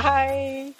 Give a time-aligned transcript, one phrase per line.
[0.00, 0.74] Hei.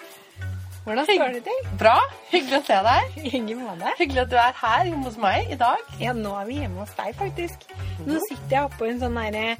[0.83, 1.65] Hvordan står det til?
[1.77, 1.93] Bra.
[2.31, 3.17] Hyggelig å se deg.
[3.29, 3.99] I med deg.
[3.99, 5.83] Hyggelig at du er her hjemme hos meg i dag.
[6.01, 7.67] Ja, nå er vi hjemme hos deg, faktisk.
[8.07, 9.59] Nå sitter jeg oppå en sånn derre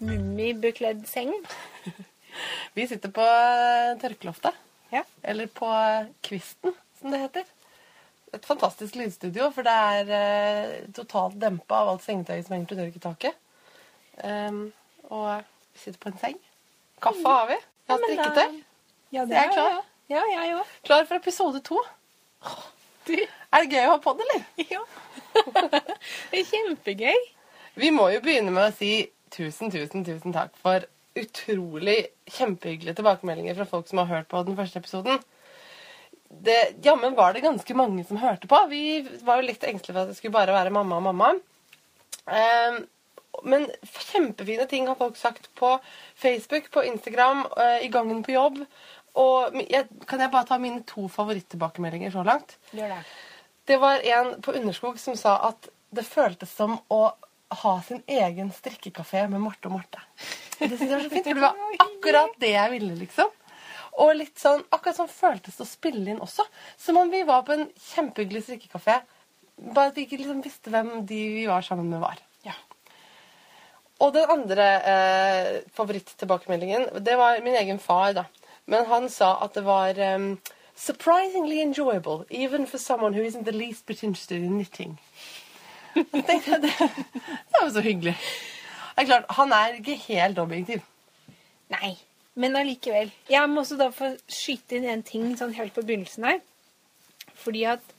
[0.00, 1.36] mummibekledd seng.
[2.74, 4.56] Vi sitter på eh, tørkeloftet.
[4.94, 5.04] Ja.
[5.20, 5.68] Eller på
[6.24, 7.54] kvisten, som det heter.
[8.34, 12.86] Et fantastisk lydstudio, for det er eh, totalt dempa av alt sengetøyet som henger til
[12.86, 13.42] tørketaket.
[14.24, 14.70] Um,
[15.12, 15.44] og
[15.74, 16.46] vi sitter på en seng.
[17.04, 17.66] Kaffe har vi.
[17.84, 18.64] Jeg har men
[19.14, 19.82] da- det Ja, Jeg er klar.
[20.08, 20.72] Ja, ja jeg òg.
[20.84, 21.80] Klar for episode to.
[23.08, 24.44] Er det gøy å ha det, eller?
[24.74, 24.80] Ja.
[26.30, 27.20] det er kjempegøy.
[27.78, 30.86] Vi må jo begynne med å si tusen, tusen, tusen takk for
[31.18, 35.20] utrolig kjempehyggelige tilbakemeldinger fra folk som har hørt på den første episoden.
[36.44, 38.58] Det, jammen var det ganske mange som hørte på.
[38.70, 41.28] Vi var jo litt engstelige for at det skulle bare være mamma og mamma.
[42.26, 42.80] Ehm,
[43.46, 43.68] men
[44.10, 45.76] kjempefine ting har folk sagt på
[46.18, 48.64] Facebook, på Instagram, eh, i gangen på jobb.
[49.20, 52.56] Og jeg, kan jeg bare ta mine to favoritttilbakemeldinger så langt?
[52.74, 53.02] Gjør det.
[53.64, 57.04] Det var en på Underskog som sa at det føltes som å
[57.54, 60.02] ha sin egen strikkekafé med Marte og Marte.
[60.58, 63.30] Det synes jeg var så fint, for det var akkurat det jeg ville, liksom.
[64.02, 66.46] Og litt sånn, akkurat sånn føltes det å spille inn også.
[66.80, 68.98] Som om vi var på en kjempehyggelig strikkekafé.
[69.70, 72.18] Bare at vi ikke liksom visste hvem de vi var sammen med, var.
[72.42, 72.56] Ja.
[74.02, 78.26] Og den andre eh, favorittilbakemeldingen, det var min egen far, da.
[78.66, 80.38] Men han sa at det var um,
[80.74, 85.00] surprisingly enjoyable, even for someone who isn't the least bit interested in knitting.
[85.94, 86.72] Jeg tenkte, det,
[87.50, 88.16] det var så hyggelig.
[88.96, 90.80] Det er klart, Han er ikke helt objektiv.
[91.70, 91.94] Nei,
[92.34, 93.12] men allikevel.
[93.30, 96.40] Jeg må også da få skyte inn en ting sånn helt på begynnelsen her.
[97.34, 97.94] Fordi at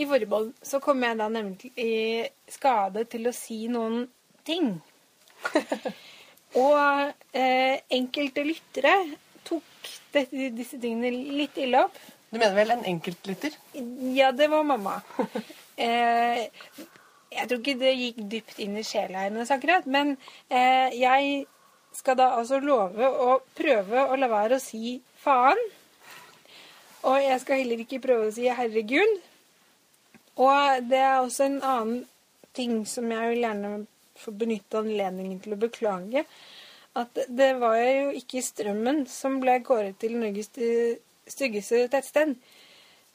[0.00, 4.04] i forrige så kom jeg da nemlig i skade til å si noen
[4.46, 4.74] ting.
[6.60, 6.76] Og
[7.36, 8.94] eh, enkelte lyttere
[10.14, 11.98] dette, disse tingene litt ille opp.
[12.30, 13.56] Du mener vel en enkeltlytter?
[14.14, 15.00] Ja, det var mamma.
[15.80, 16.40] Eh,
[17.32, 20.10] jeg tror ikke det gikk dypt inn i sjela hennes akkurat, men
[20.52, 21.46] eh, jeg
[21.96, 25.62] skal da altså love å prøve å la være å si faen.
[27.08, 29.16] Og jeg skal heller ikke prøve å si herregud.
[30.36, 32.04] Og det er også en annen
[32.56, 33.72] ting som jeg vil gjerne
[34.20, 36.24] få benytte anledningen til å beklage.
[36.98, 40.98] At det var jo ikke Strømmen som ble kåret til Norges eh,
[41.30, 42.34] styggeste tettsted.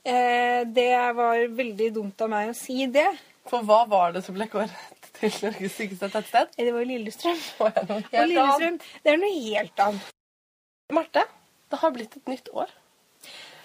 [0.05, 3.09] Eh, det var veldig dumt av meg å si det.
[3.49, 6.55] For hva var det som ble kåret til Norges styggeste tettsted?
[6.55, 7.41] Det var Lillestrøm.
[7.65, 7.81] Og
[8.31, 10.15] Lillestrøm, det er noe helt annet.
[10.95, 11.25] Marte,
[11.73, 12.71] det har blitt et nytt år.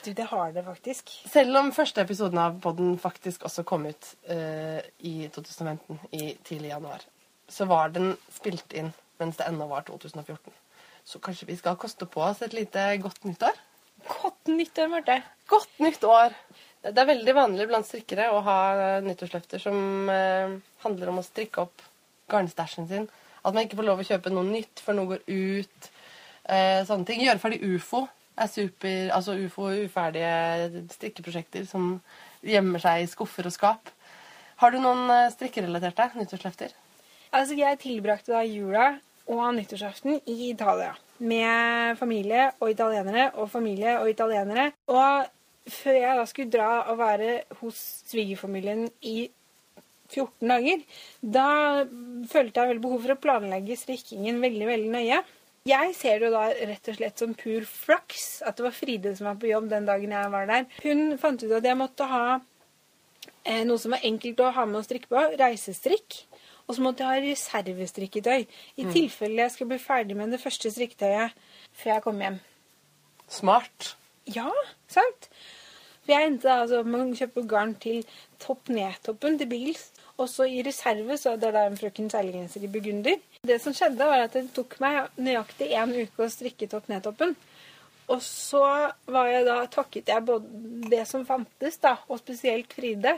[0.00, 1.12] Du, det har det faktisk.
[1.28, 6.72] Selv om første episoden av podden faktisk også kom ut uh, i 2015, i tidlig
[6.72, 7.04] januar,
[7.52, 8.88] så var den spilt inn
[9.20, 10.52] mens det ennå var 2014.
[11.04, 13.56] Så kanskje vi skal koste på oss et lite godt nyttår?
[14.08, 15.20] Godt nyttår, Marte.
[15.50, 16.34] Godt nytt år!
[16.80, 18.60] Det er veldig vanlig blant strikkere å ha
[19.04, 20.54] nyttårsløfter som eh,
[20.84, 21.82] handler om å strikke opp
[22.32, 23.08] garnstæsjen sin.
[23.44, 25.90] At man ikke får lov å kjøpe noe nytt før noe går ut.
[26.48, 27.20] Eh, sånne ting.
[27.24, 28.06] Gjøre ferdig ufo
[28.40, 31.98] er super Altså ufo uferdige strikkeprosjekter som
[32.46, 33.92] gjemmer seg i skuffer og skap.
[34.60, 36.72] Har du noen eh, strikkerelaterte nyttårsløfter?
[37.30, 38.86] Altså, jeg tilbrakte da jula
[39.28, 40.94] og nyttårsaften i Italia.
[41.20, 44.70] Med familie og italienere og familie og italienere.
[44.88, 45.28] Og
[45.70, 49.30] før jeg da skulle dra og være hos svigerfamilien i
[50.10, 50.80] 14 dager,
[51.20, 51.48] da
[52.30, 55.20] følte jeg veldig behov for å planlegge strikkingen veldig, veldig nøye.
[55.68, 59.12] Jeg ser det jo da rett og slett som pur flaks at det var Fride
[59.16, 60.64] som var på jobb den dagen jeg var der.
[60.82, 62.24] Hun fant ut at jeg måtte ha
[63.44, 65.24] eh, noe som var enkelt å ha med å strikke på.
[65.36, 66.22] Reisestrikk.
[66.70, 68.44] Og så måtte jeg ha reservestrikketøy.
[68.78, 71.34] I tilfelle jeg skulle bli ferdig med det første strikketøyet
[71.80, 72.36] før jeg kom hjem.
[73.30, 73.94] Smart.
[74.30, 74.46] Ja,
[74.86, 75.26] sant?
[76.04, 78.04] For jeg endte altså med å kjøpe garn til
[78.42, 79.88] topp ned-toppen til Bils.
[80.20, 83.18] Og så i reserve så er det en frøken seilergenser i burgunder.
[83.46, 87.34] Det som skjedde, var at det tok meg nøyaktig én uke å strikke topp ned-toppen.
[88.10, 88.62] Og så
[89.10, 93.12] var jeg da, takket jeg både det som fantes, da, og spesielt Fride,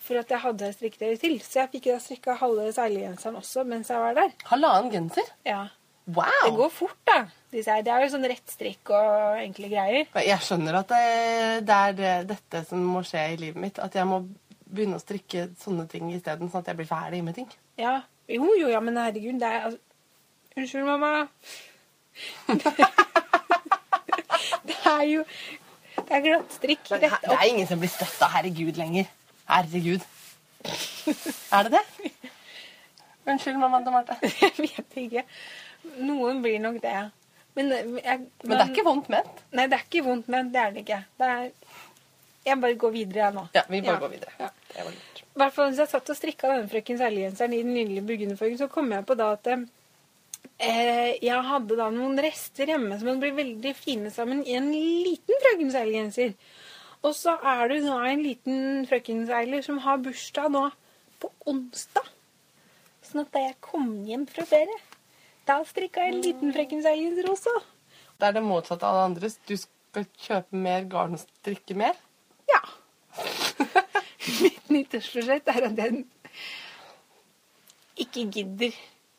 [0.00, 1.36] for at jeg hadde strikketøy til.
[1.44, 4.32] Så jeg fikk da strikka halve seilergenseren også mens jeg var der.
[4.48, 5.28] Halvannen genser.
[5.46, 5.66] Ja.
[6.08, 6.46] Wow!
[6.46, 7.18] Det går fort, da.
[7.52, 7.84] disse her.
[7.84, 10.08] Det er jo sånn rett strikk og enkle greier.
[10.24, 11.02] Jeg skjønner at det,
[11.68, 13.80] det er det, dette som må skje i livet mitt.
[13.84, 14.22] At jeg må
[14.68, 17.50] begynne å strikke sånne ting isteden, sånn at jeg blir ferdig med ting.
[17.80, 17.98] Ja.
[18.28, 19.84] Jo, jo, ja, men herregud, det er altså
[20.58, 21.28] Unnskyld, mamma.
[24.68, 25.24] det er jo
[25.98, 29.08] Det er glattstrikk Men her- det er ingen som blir støtta herregud lenger.
[29.48, 30.04] Herregud.
[31.52, 32.12] Er det det?
[33.28, 34.16] Unnskyld, mamma til Marte.
[34.42, 35.24] Jeg vet ikke.
[36.00, 36.94] Noen blir nok det.
[37.58, 39.40] Men, eh, jeg, Men det er ikke vondt ment.
[39.56, 40.98] Nei, det er ikke vondt, men det er det ikke.
[41.18, 41.48] Det er,
[42.46, 43.44] jeg bare går videre, jeg nå.
[43.56, 44.02] Ja, vi bare Ja.
[44.04, 44.32] går videre.
[44.38, 44.48] Ja.
[44.68, 45.22] Det var lurt.
[45.24, 48.68] I hvert fall jeg satt og strikka denne Frøken Særlig-genseren i den nydelige burgunderfargen, så
[48.70, 49.50] kom jeg på da at
[50.56, 54.70] eh, jeg hadde da noen rester hjemme som hadde blitt veldig fine sammen i en
[54.72, 56.34] liten Frøken Særlig-genser.
[57.06, 60.64] Og så er det da en liten frøkenseiler som har bursdag nå
[61.22, 62.06] på onsdag.
[63.06, 64.80] Sånn at da jeg kom hjem fra ferie,
[65.48, 67.54] da strikka jeg en liten frøkenseiler også.
[68.18, 69.30] Det er det motsatte av det andre.
[69.46, 71.94] Du skal kjøpe mer garn og strikke mer.
[72.50, 72.60] Ja.
[74.42, 76.02] Mitt nyttårsforsett er at jeg
[78.02, 78.74] ikke gidder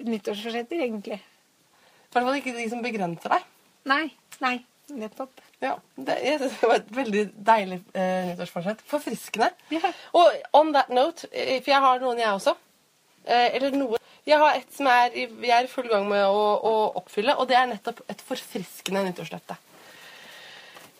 [0.05, 1.19] nyttårsforsetter, egentlig.
[1.19, 3.47] I hvert fall ikke de som begrenser deg.
[3.89, 4.05] Nei.
[4.43, 4.57] Nei.
[4.89, 5.41] Nettopp.
[5.61, 8.81] Ja, det, det var et veldig deilig eh, nyttårsforsett.
[8.89, 9.51] Forfriskende.
[9.73, 9.93] Yeah.
[10.17, 12.55] Og on that note, eh, for jeg har noen jeg også.
[13.25, 13.99] Eh, eller noe.
[14.25, 17.49] Jeg har et som er, jeg er i full gang med å, å oppfylle, og
[17.49, 19.57] det er nettopp et forfriskende nyttårsløfte.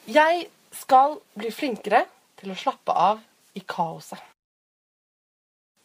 [0.10, 2.06] Jeg skal bli flinkere
[2.40, 3.22] til å slappe av
[3.58, 4.22] i kaoset.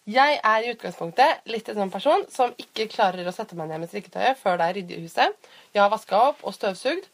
[0.05, 3.81] Jeg er i utgangspunktet litt en sånn person som ikke klarer å sette meg ned
[3.81, 5.33] med strikketøyet før det er ryddig i huset.
[5.73, 7.07] Jeg har vaska opp og støvsugd.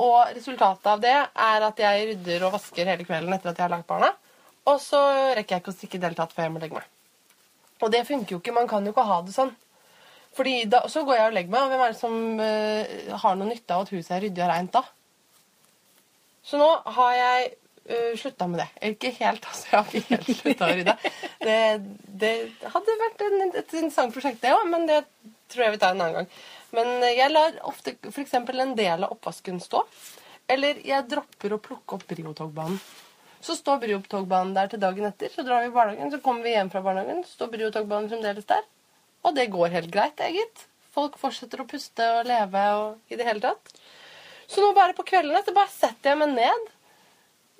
[0.00, 3.66] Og resultatet av det er at jeg rydder og vasker hele kvelden etter at jeg
[3.68, 4.10] har lagt barna.
[4.66, 4.98] Og så
[5.36, 6.88] rekker jeg ikke å strikke i det hele tatt før jeg må legge meg.
[7.80, 8.56] Og det funker jo ikke.
[8.56, 9.52] Man kan jo ikke ha det sånn.
[10.36, 13.38] Fordi da, Så går jeg og legger meg, og hvem er det som uh, har
[13.38, 14.84] noe nytte av at huset er ryddig og reint da?
[16.46, 16.68] Så nå
[16.98, 17.48] har jeg
[17.90, 18.68] uh, slutta med det.
[18.92, 19.66] Ikke helt, altså.
[19.70, 20.96] Jeg har ikke helt slutta å rydde.
[21.40, 21.58] Det,
[22.20, 22.32] det
[22.74, 25.02] hadde vært en, et interessant prosjekt, det òg, men det
[25.50, 26.32] tror jeg vi tar en annen gang.
[26.76, 28.34] Men jeg lar ofte f.eks.
[28.36, 29.84] en del av oppvasken stå.
[30.50, 32.78] Eller jeg dropper å plukke opp Brio-togbanen.
[33.40, 35.32] Så står Brio-togbanen der til dagen etter.
[35.32, 38.48] Så drar vi i barnehagen, så kommer vi hjem fra barnehagen, så står Brio-togbanen fremdeles
[38.50, 38.66] der.
[39.24, 40.66] Og det går helt greit, gitt.
[40.94, 43.74] Folk fortsetter å puste og leve og i det hele tatt.
[44.50, 46.70] Så nå bare på kveldene så bare setter jeg meg ned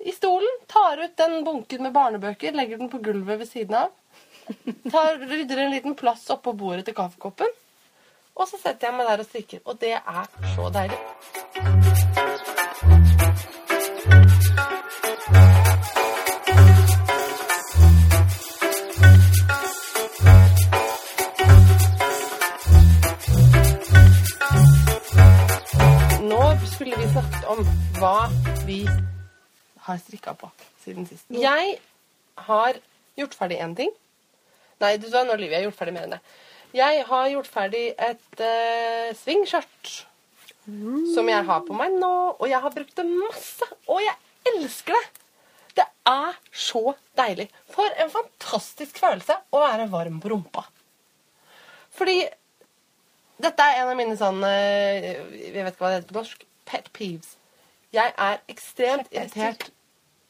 [0.03, 3.89] i stolen, tar ut den bunken med barnebøker, legger den på gulvet ved siden av.
[4.91, 7.53] Tar, rydder en liten plass oppå bordet til kaffekoppen.
[8.35, 9.59] Og så setter jeg meg der og strikker.
[9.65, 10.25] Og det er
[10.55, 10.97] så deilig.
[26.31, 27.65] Nå skulle vi snakket om
[27.99, 28.17] hva
[28.65, 28.83] vi
[29.87, 30.51] har strikka på
[30.83, 31.27] siden sist.
[31.33, 31.75] Jeg
[32.47, 32.79] har
[33.19, 33.91] gjort ferdig én ting.
[34.81, 36.21] Nei, du sa nå, Liv, jeg har gjort ferdig mer enn det.
[36.77, 39.91] Jeg har gjort ferdig et uh, svingskjørt
[41.15, 43.67] som jeg har på meg nå, og jeg har brukt det masse.
[43.89, 45.07] Og jeg elsker det!
[45.71, 47.47] Det er så deilig.
[47.71, 50.65] For en fantastisk følelse å være varm på rumpa.
[51.95, 52.25] Fordi
[53.41, 56.43] dette er en av mine sånn eh, Jeg vet ikke hva det heter på norsk.
[56.67, 57.37] Pet peeves.
[57.91, 59.39] Jeg er ekstremt Kjepphester.
[59.41, 59.71] irritert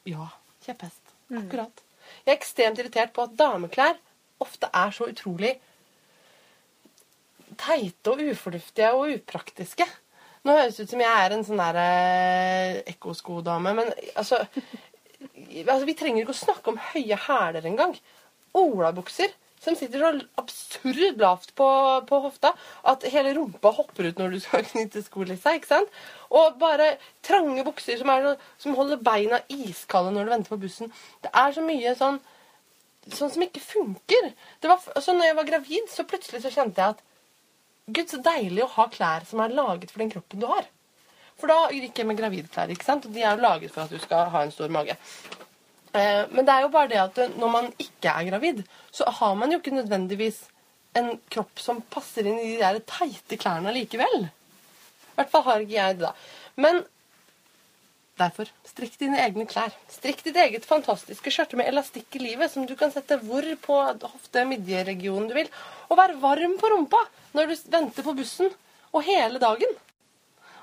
[0.08, 0.28] Ja,
[0.64, 1.12] kjepphest.
[1.30, 1.82] Akkurat.
[2.24, 4.00] Jeg er ekstremt irritert på at dameklær
[4.42, 5.52] ofte er så utrolig
[7.60, 9.86] teite og ufornuftige og upraktiske.
[10.42, 14.40] Nå høres det ut som jeg er en sånn der eh, ekkosko-dame, men altså,
[15.70, 17.94] altså Vi trenger ikke å snakke om høye hæler engang.
[18.58, 19.30] Olabukser
[19.62, 20.10] som sitter så
[20.42, 21.66] absurd lavt på,
[22.08, 22.50] på hofta
[22.92, 25.54] at hele rumpa hopper ut når du skal knytte skolissa.
[25.54, 25.92] ikke sant?
[26.34, 30.90] Og bare trange bukser som, er, som holder beina iskalde når du venter på bussen.
[31.22, 32.18] Det er så mye sånn
[33.10, 34.28] sånn som ikke funker.
[34.62, 37.00] Det var, f- altså, når jeg var gravid, så plutselig så kjente jeg at
[37.90, 40.68] Gud, så deilig å ha klær som er laget for den kroppen du har.
[41.40, 43.08] For da gikk jeg med gravidklær, ikke sant?
[43.08, 44.94] og de er jo laget for at du skal ha en stor mage.
[45.92, 48.62] Eh, men det er jo bare det at når man ikke er gravid,
[48.94, 50.40] så har man jo ikke nødvendigvis
[50.98, 54.26] en kropp som passer inn i de der teite klærne likevel.
[54.26, 56.12] I hvert fall har ikke jeg det, da.
[56.60, 56.82] Men
[58.20, 59.72] derfor, strikk dine egne klær.
[59.92, 63.78] Strikk ditt eget fantastiske skjørte med elastikk i livet, som du kan sette hvor på
[64.02, 65.48] hofte-midjeregionen du vil.
[65.88, 67.00] Og vær varm på rumpa
[67.36, 68.52] når du venter på bussen,
[68.92, 69.70] og hele dagen.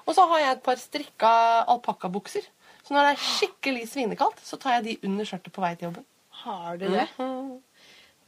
[0.05, 1.31] Og så har jeg et par strikka
[1.73, 2.45] alpakkabukser.
[2.89, 5.91] Så når det er skikkelig svinekaldt, så tar jeg de under skjørtet på vei til
[5.91, 6.05] jobben.
[6.41, 7.03] Har du det?
[7.19, 7.59] Mm.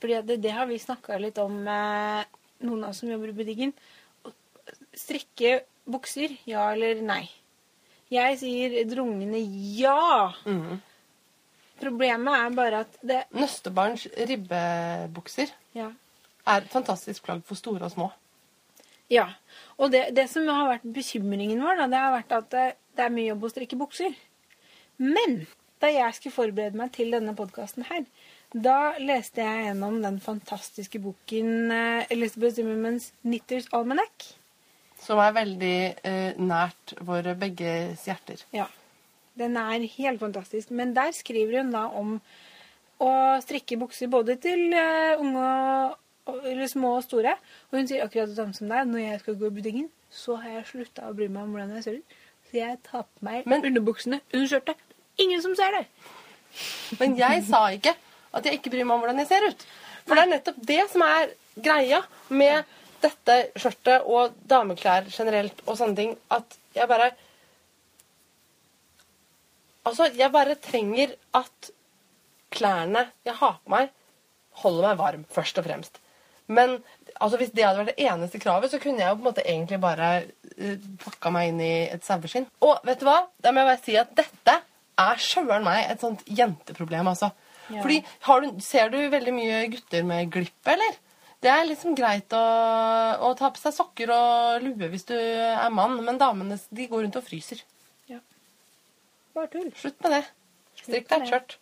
[0.01, 2.21] Fordi det, det har vi snakka litt om, eh,
[2.61, 3.73] noen av oss som jobber i butikken.
[4.93, 7.23] Strekke bukser, ja eller nei?
[8.11, 9.39] Jeg sier drungende
[9.79, 10.29] ja.
[10.45, 10.77] Mm.
[11.81, 15.87] Problemet er bare at det Nøstebarns ribbebukser Ja.
[16.45, 18.11] er et fantastisk plagg for store og små.
[19.09, 19.29] ja.
[19.81, 22.65] Og det, det som har vært bekymringen vår, da, det har vært at det,
[22.99, 24.13] det er mye jobb å strikke bukser.
[25.01, 25.39] Men
[25.81, 28.03] da jeg skulle forberede meg til denne podkasten her,
[28.53, 34.33] da leste jeg gjennom den fantastiske boken eh, Elizabeth Zimmermans 'Knitters Almanac'.
[35.01, 38.43] som er veldig eh, nært våre begges hjerter.
[38.53, 38.67] Ja.
[39.39, 40.69] Den er helt fantastisk.
[40.71, 42.19] Men der skriver hun da om
[43.01, 43.09] å
[43.41, 45.95] strikke bukser både til eh, unge
[46.45, 47.33] eller små og store.
[47.71, 48.85] Og hun sier akkurat det samme som deg.
[48.91, 51.73] Når jeg skal gå i butikken, så har jeg slutta å bry meg om hvordan
[51.79, 52.15] jeg ser ut.
[52.51, 54.77] Så jeg tar på meg Men- underbuksene under skjørtet.
[55.19, 55.85] Ingen som ser det.
[56.99, 57.95] Men jeg sa ikke
[58.31, 59.65] at jeg ikke bryr meg om hvordan jeg ser ut.
[60.05, 61.99] For det er nettopp det som er greia
[62.31, 67.11] med dette skjørtet og dameklær generelt og sånne ting, at jeg bare
[69.81, 71.71] Altså, jeg bare trenger at
[72.53, 73.87] klærne jeg har på meg,
[74.61, 75.97] holder meg varm, først og fremst.
[76.45, 76.75] Men
[77.15, 79.45] altså, hvis det hadde vært det eneste kravet, så kunne jeg jo på en måte
[79.45, 80.09] egentlig bare
[80.59, 82.45] uh, pakka meg inn i et saueskinn.
[82.61, 83.23] Og vet du hva?
[83.41, 84.57] Da må jeg bare si at dette
[85.03, 87.31] er sjøren meg et sånt jenteproblem, altså.
[87.71, 87.79] Ja.
[87.83, 90.99] Fordi har du, ser du veldig mye gutter med glipp, eller?
[91.41, 92.41] Det er liksom greit å,
[93.25, 97.07] å ta på seg sokker og lue hvis du er mann, men damene de går
[97.07, 97.63] rundt og fryser.
[98.11, 98.19] Ja.
[99.33, 99.71] Bare tull.
[99.79, 100.21] Slutt med det.
[100.83, 101.57] Strikk deg et skjørt.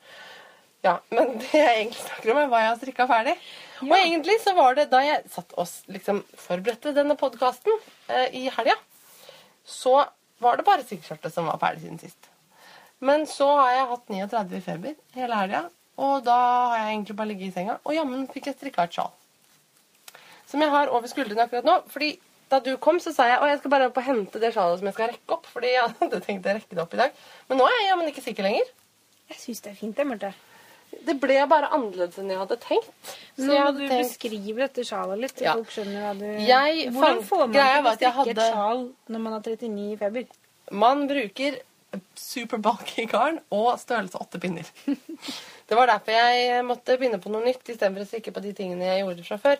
[0.83, 3.35] Ja, men det jeg egentlig snakker om, er hva jeg har strikka ferdig.
[3.83, 7.75] Og egentlig så var det da jeg satt og liksom forberedte denne podkasten
[8.07, 8.75] eh, i helga,
[9.67, 10.01] så
[10.43, 12.31] var det bare strikkeskjørtet som var ferdig siden sist.
[13.01, 15.61] Men så har jeg hatt 39 i feber hele helga,
[15.99, 16.35] og da
[16.71, 19.11] har jeg egentlig bare ligget i senga, og jammen fikk jeg strikka et sjal.
[20.49, 21.77] Som jeg har over skuldrene akkurat nå.
[21.93, 22.17] fordi
[22.49, 24.79] da du kom, så sa jeg at jeg skal bare opp og hente det sjalet
[24.79, 25.45] som jeg skal rekke opp.
[25.53, 27.11] fordi jeg hadde tenkt å rekke det opp i dag.
[27.47, 28.71] Men nå er jeg jammen ikke sikker lenger.
[29.29, 30.31] Jeg syns det er fint, det, Marte.
[31.05, 32.89] Det ble bare annerledes enn jeg hadde tenkt.
[33.37, 35.53] Så Nå må du tenkt beskrive dette sjalet litt, så Ja.
[35.53, 38.49] folk skjønner hva du Jeg Hvordan fant- får man til å at jeg et hadde-
[38.49, 40.25] sjal når man har 39 i feber?
[40.71, 41.59] Man bruker
[42.17, 44.67] super bulky garn og størrelse åtte pinner.
[45.69, 48.87] Det var derfor jeg måtte begynne på noe nytt istedenfor å strikke på de tingene
[48.87, 49.59] jeg gjorde fra før.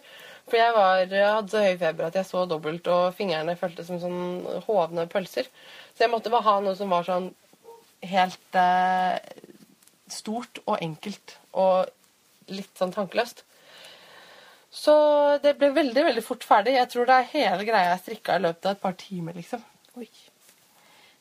[0.49, 3.99] For jeg var, hadde så høy feber at jeg så dobbelt, og fingrene føltes som
[4.01, 5.49] sånn hovne pølser.
[5.93, 7.29] Så jeg måtte bare ha noe som var sånn
[8.09, 9.19] helt eh,
[10.09, 11.93] stort og enkelt og
[12.49, 13.43] litt sånn tankeløst.
[14.73, 14.95] Så
[15.43, 16.75] det ble veldig veldig fort ferdig.
[16.77, 19.37] Jeg tror det er hele greia jeg strikka i løpet av et par timer.
[19.37, 19.63] liksom.
[19.97, 20.09] Oi.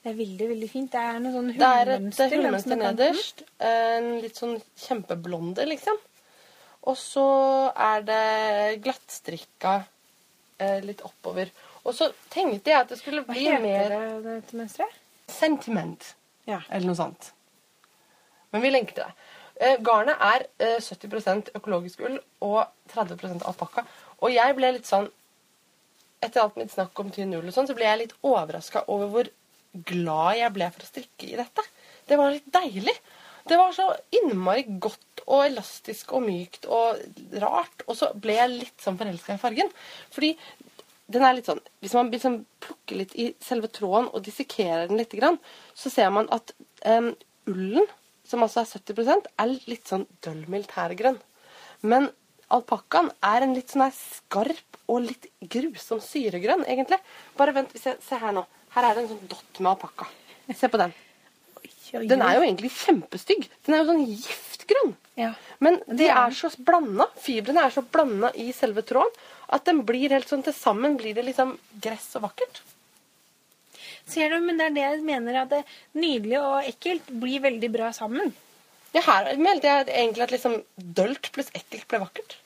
[0.02, 0.90] Det er veldig, veldig fint.
[0.93, 3.43] Det er noe sånn Det er et hullmønster hullmønster nederst.
[3.69, 5.99] En litt sånn kjempeblonde, liksom.
[6.88, 7.25] Og så
[7.75, 8.21] er det
[8.85, 9.73] glattstrikka
[10.62, 11.50] eh, litt oppover.
[11.85, 14.95] Og så tenkte jeg at det skulle Hva bli heter mer det, dette mønsteret?
[15.28, 16.14] sentiment.
[16.49, 16.62] Ja.
[16.71, 17.33] Eller noe sånt.
[18.55, 19.26] Men vi lenker til det.
[19.61, 22.62] Eh, garnet er eh, 70% økologisk ull og
[22.95, 23.85] 30% alpakka.
[24.23, 25.11] Og jeg ble litt sånn
[26.23, 29.11] Etter alt mitt snakk om tynn ull og sånn, så ble jeg litt overraska over
[29.12, 29.28] hvor
[29.72, 31.64] glad jeg ble for å strikke i dette.
[32.08, 32.94] Det var litt deilig.
[33.48, 37.00] Det var så innmari godt og elastisk og mykt og
[37.42, 37.84] rart.
[37.87, 39.70] Og så ble jeg litt sånn forelska i fargen.
[40.12, 40.34] Fordi
[41.08, 45.00] den er litt sånn Hvis man liksom plukker litt i selve tråden og dissekerer den
[45.00, 45.14] litt,
[45.75, 46.52] så ser man at
[46.84, 47.14] um,
[47.48, 47.87] ullen,
[48.28, 51.16] som altså er 70% er litt sånn døll militærgrønn.
[51.80, 52.10] Men
[52.55, 57.00] alpakkaen er en litt sånn her skarp og litt grusom syregrønn, egentlig.
[57.38, 58.45] Bare vent, jeg, se her nå.
[58.75, 60.09] Her er det en sånn dott med alpakka.
[60.57, 60.95] Se på den.
[62.09, 63.47] Den er jo egentlig kjempestygg.
[63.67, 64.97] Den er jo sånn giftgrønn.
[65.19, 65.33] Ja.
[65.64, 69.12] Men de er så blanda, fibrene er så blanda i selve tråden,
[69.49, 72.61] at den blir helt sånn til sammen blir det liksom gress og vakkert.
[74.09, 75.64] Ser du, men det er det jeg mener at det
[75.97, 78.33] nydelige og ekkelt blir veldig bra sammen.
[78.95, 82.38] Ja, her meldte jeg egentlig at liksom dølt pluss ekkelt ble vakkert.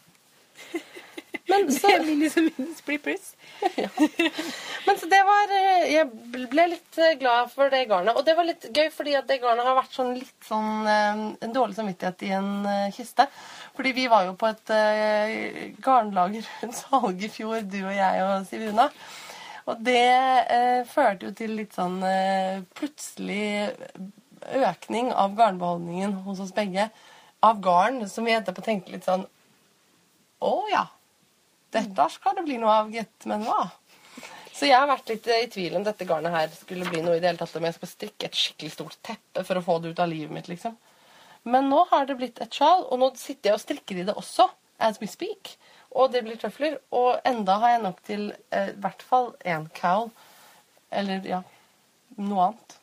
[1.51, 3.33] Men så, Det blir liksom minus blir pluss.
[4.87, 6.09] men så det var eh, Jeg
[6.51, 8.17] ble litt eh, glad for det garnet.
[8.19, 11.25] Og det var litt gøy, fordi at det garnet har vært sånn litt sånn eh,
[11.47, 12.53] en dårlig samvittighet i en
[12.95, 13.29] kiste.
[13.77, 14.73] Fordi vi var jo på et
[15.83, 18.89] garnlager rundt salg i fjor, du og jeg og Sivuna.
[19.71, 20.09] Og det
[20.51, 23.71] eh, førte jo til litt sånn eh, plutselig
[24.63, 26.89] økning av garnbeholdningen hos oss begge.
[27.43, 29.25] Av garn som vi etterpå tenkte litt sånn
[30.43, 30.87] Å ja.
[31.73, 33.27] Dette skal det bli noe av, gitt.
[33.31, 33.71] Men hva?
[34.53, 37.17] Så jeg har vært litt eh, i tvil om dette garnet her skulle bli noe
[37.17, 37.55] i det hele tatt.
[37.57, 40.35] Om jeg skal strikke et skikkelig stort teppe for å få det ut av livet
[40.35, 40.77] mitt, liksom.
[41.43, 44.15] Men nå har det blitt et sjal, og nå sitter jeg og strikker i det
[44.19, 44.47] også,
[44.79, 45.57] as we speak.
[45.97, 46.79] Og det blir tøfler.
[46.95, 50.13] Og enda har jeg nok til eh, i hvert fall én cowl.
[50.93, 51.43] Eller ja,
[52.21, 52.79] noe annet.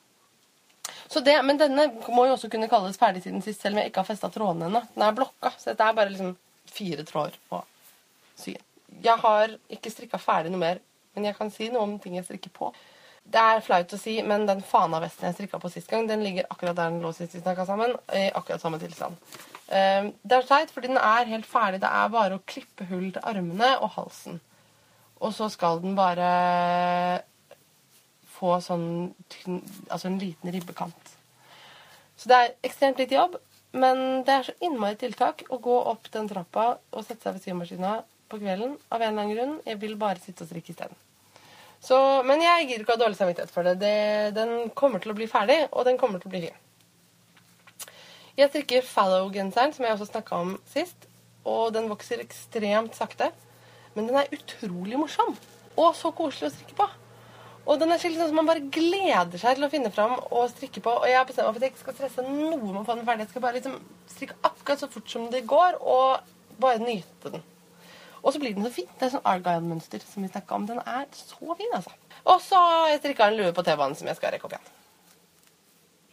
[1.10, 4.04] Det, men denne må jo også kunne kalles ferdig siden sist, selv om jeg ikke
[4.04, 4.84] har festa trådene ennå.
[4.94, 6.36] Den er blokka, så dette er bare liksom
[6.70, 7.64] fire tråder på
[8.38, 8.62] syen.
[9.02, 10.80] Jeg har ikke strikka ferdig noe mer,
[11.16, 12.70] men jeg kan si noe om ting jeg strikker på.
[13.30, 16.48] Det er flaut å si, men den fana-vesten jeg strikka på sist gang, den ligger
[16.50, 17.94] akkurat der den lå sist vi snakka sammen.
[18.14, 19.18] I akkurat samme tilstand.
[19.68, 21.82] Eh, Det er teit, fordi den er helt ferdig.
[21.82, 24.40] Det er bare å klippe hull til armene og halsen.
[25.22, 27.24] Og så skal den bare
[28.40, 31.16] få sånn tynn Altså en liten ribbekant.
[32.20, 33.38] Så det er ekstremt lite jobb,
[33.72, 37.46] men det er så innmari tiltak å gå opp den trappa og sette seg ved
[37.46, 37.94] symaskina
[38.30, 39.54] på kvelden av en eller annen grunn.
[39.66, 40.98] Jeg vil bare sitte og strikke isteden.
[42.28, 43.78] Men jeg gidder ikke å ha dårlig samvittighet for det.
[43.80, 44.34] det.
[44.36, 46.66] Den kommer til å bli ferdig, og den kommer til å bli fin.
[48.40, 51.08] Jeg strikker Fallow-genseren, som jeg også snakka om sist.
[51.48, 53.32] Og den vokser ekstremt sakte.
[53.96, 55.36] Men den er utrolig morsom.
[55.80, 56.88] Og så koselig å strikke på.
[57.68, 60.82] Og den er sånn som man bare gleder seg til å finne fram og strikke
[60.86, 60.94] på.
[61.02, 62.96] Og jeg har bestemt meg for at jeg ikke skal stresse noe med å få
[62.98, 63.26] den ferdig.
[63.28, 63.78] Jeg skal bare liksom
[64.10, 67.46] strikke akkurat så fort som det går, og bare nyte den.
[68.20, 68.90] Og så blir den så fin.
[69.00, 70.66] Det er sånn Argyle-mønster som vi snakka om.
[70.68, 71.94] Den er så fin, altså.
[72.26, 74.76] Og så har jeg strikka en lue på T-banen som jeg skal rekke opp igjen.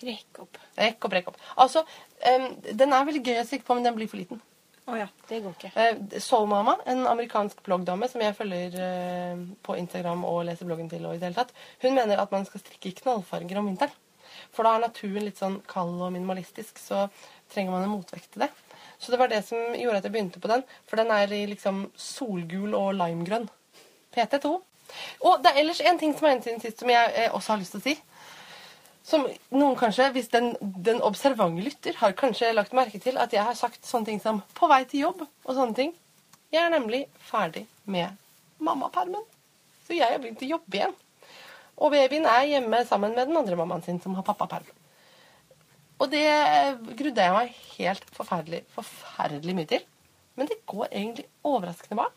[0.07, 0.61] Rekk opp.
[0.77, 1.41] Rekk opp, rekk opp.
[1.65, 1.83] Altså,
[2.29, 4.43] um, den er veldig gøy å strikke på, men den blir for liten.
[4.87, 5.71] Å ja, det går ikke.
[5.83, 11.03] Eh, Soulmama, en amerikansk bloggdame som jeg følger eh, på Instagram og leser bloggen til,
[11.09, 11.51] og i det hele tatt,
[11.83, 13.97] hun mener at man skal strikke knallfarger om vinteren.
[14.55, 17.07] For da er naturen litt sånn kald og minimalistisk, så
[17.53, 18.51] trenger man en motvekt til det.
[19.03, 21.43] Så det var det som gjorde at jeg begynte på den, for den er i
[21.51, 23.49] liksom solgul og limegrønn.
[24.15, 24.53] PT2.
[25.27, 27.57] Og det er ellers en ting som er en siden sist som jeg eh, også
[27.57, 27.97] har lyst til å si.
[29.07, 33.45] Som noen kanskje, hvis den, den observante lytter, har kanskje lagt merke til at jeg
[33.47, 35.93] har sagt sånne ting som 'på vei til jobb' og sånne ting.
[36.51, 38.17] Jeg er nemlig ferdig med
[38.59, 39.23] mammapermen.
[39.87, 40.95] Så jeg har begynt å jobbe igjen.
[41.77, 44.67] Og babyen er hjemme sammen med den andre mammaen sin, som har pappaperm.
[46.01, 46.27] Og det
[46.99, 49.85] grudde jeg meg helt forferdelig, forferdelig mye til.
[50.35, 52.11] Men det går egentlig overraskende bra.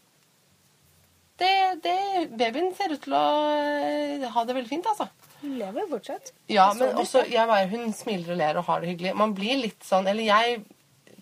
[1.40, 1.54] Det,
[1.84, 1.98] det,
[2.36, 5.08] babyen ser ut til å eh, ha det veldig fint, altså.
[5.42, 6.34] Hun lever fortsatt.
[6.52, 9.16] Ja, men også, jeg hun smiler og ler og har det hyggelig.
[9.18, 10.62] Man blir litt sånn, eller jeg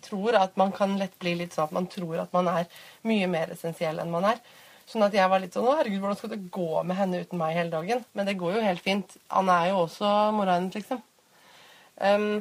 [0.06, 2.68] tror at man kan lett bli litt sånn at man tror at man er
[3.08, 4.42] mye mer essensiell enn man er.
[4.88, 7.58] Sånn at jeg var litt sånn, herregud, hvordan skal det gå med henne uten meg
[7.58, 8.06] hele dagen?
[8.16, 9.18] Men det går jo helt fint.
[9.36, 11.02] Anne er jo også mora hennes, liksom.
[12.00, 12.38] Um,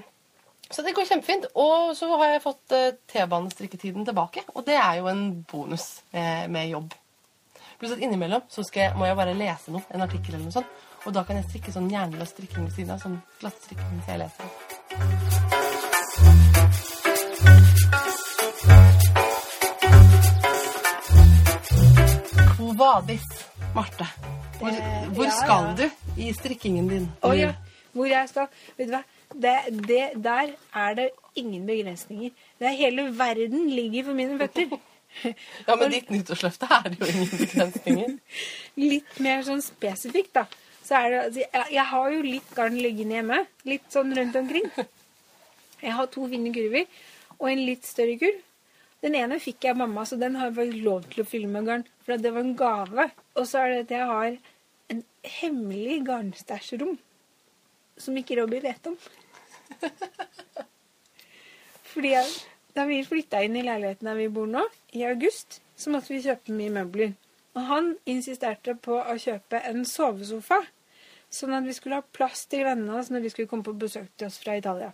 [0.71, 1.49] så det går kjempefint.
[1.59, 4.45] Og så har jeg fått uh, T-banestrikketiden tilbake.
[4.55, 6.95] Og det er jo en bonus med, med jobb.
[7.81, 10.86] Pluss at innimellom så jeg, må jeg bare lese noe, en artikkel eller noe sånt.
[11.07, 12.99] Og da kan jeg strikke sånn jernløs strikking ved siden av.
[12.99, 14.47] Sånn glattstrikking mens jeg leser.
[22.57, 23.29] Quo vadis,
[23.77, 24.09] Marte?
[24.59, 25.75] Hvor, Eh, hvor ja, skal ja.
[25.79, 27.07] du i strikkingen din?
[27.23, 27.53] Å ja,
[27.93, 29.03] hvor jeg skal Vet du hva?
[29.37, 29.55] Det,
[29.87, 32.31] det, der er det ingen begrensninger.
[32.59, 34.77] Det er hele verden ligger for mine føtter.
[35.67, 38.11] Ja, men ditt nyttårsløfte er det jo ingen begrensninger.
[38.91, 40.43] Litt mer sånn spesifikt, da.
[40.87, 43.39] Så er det, altså, jeg, jeg har jo litt garn liggende hjemme.
[43.67, 44.69] Litt sånn rundt omkring.
[45.83, 46.87] Jeg har to fine kurver
[47.37, 48.39] og en litt større kurv.
[49.05, 51.51] Den ene fikk jeg av mamma, så den har jeg faktisk lov til å fylle
[51.53, 51.85] med garn.
[52.07, 53.09] For det var en gave.
[53.37, 54.39] Og så er det at jeg har
[54.95, 55.03] en
[55.37, 56.97] hemmelig garnstæsjrom
[58.01, 58.97] som ikke Robbie vet om.
[61.93, 62.33] Fordi jeg,
[62.77, 64.65] da vi flytta inn i leiligheten der vi bor nå,
[64.97, 67.15] i august, så måtte vi kjøpe mye møbler.
[67.57, 70.61] Og han insisterte på å kjøpe en sovesofa,
[71.33, 74.09] sånn at vi skulle ha plass til vennene oss når de skulle komme på besøk
[74.17, 74.93] til oss fra Italia.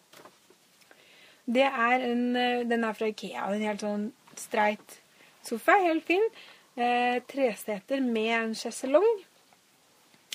[1.44, 4.98] Det er en, eh, den er fra Ikea, en helt sånn streit
[5.42, 6.24] sofa, helt fin.
[6.76, 9.22] Eh, treseter med en sjeselong.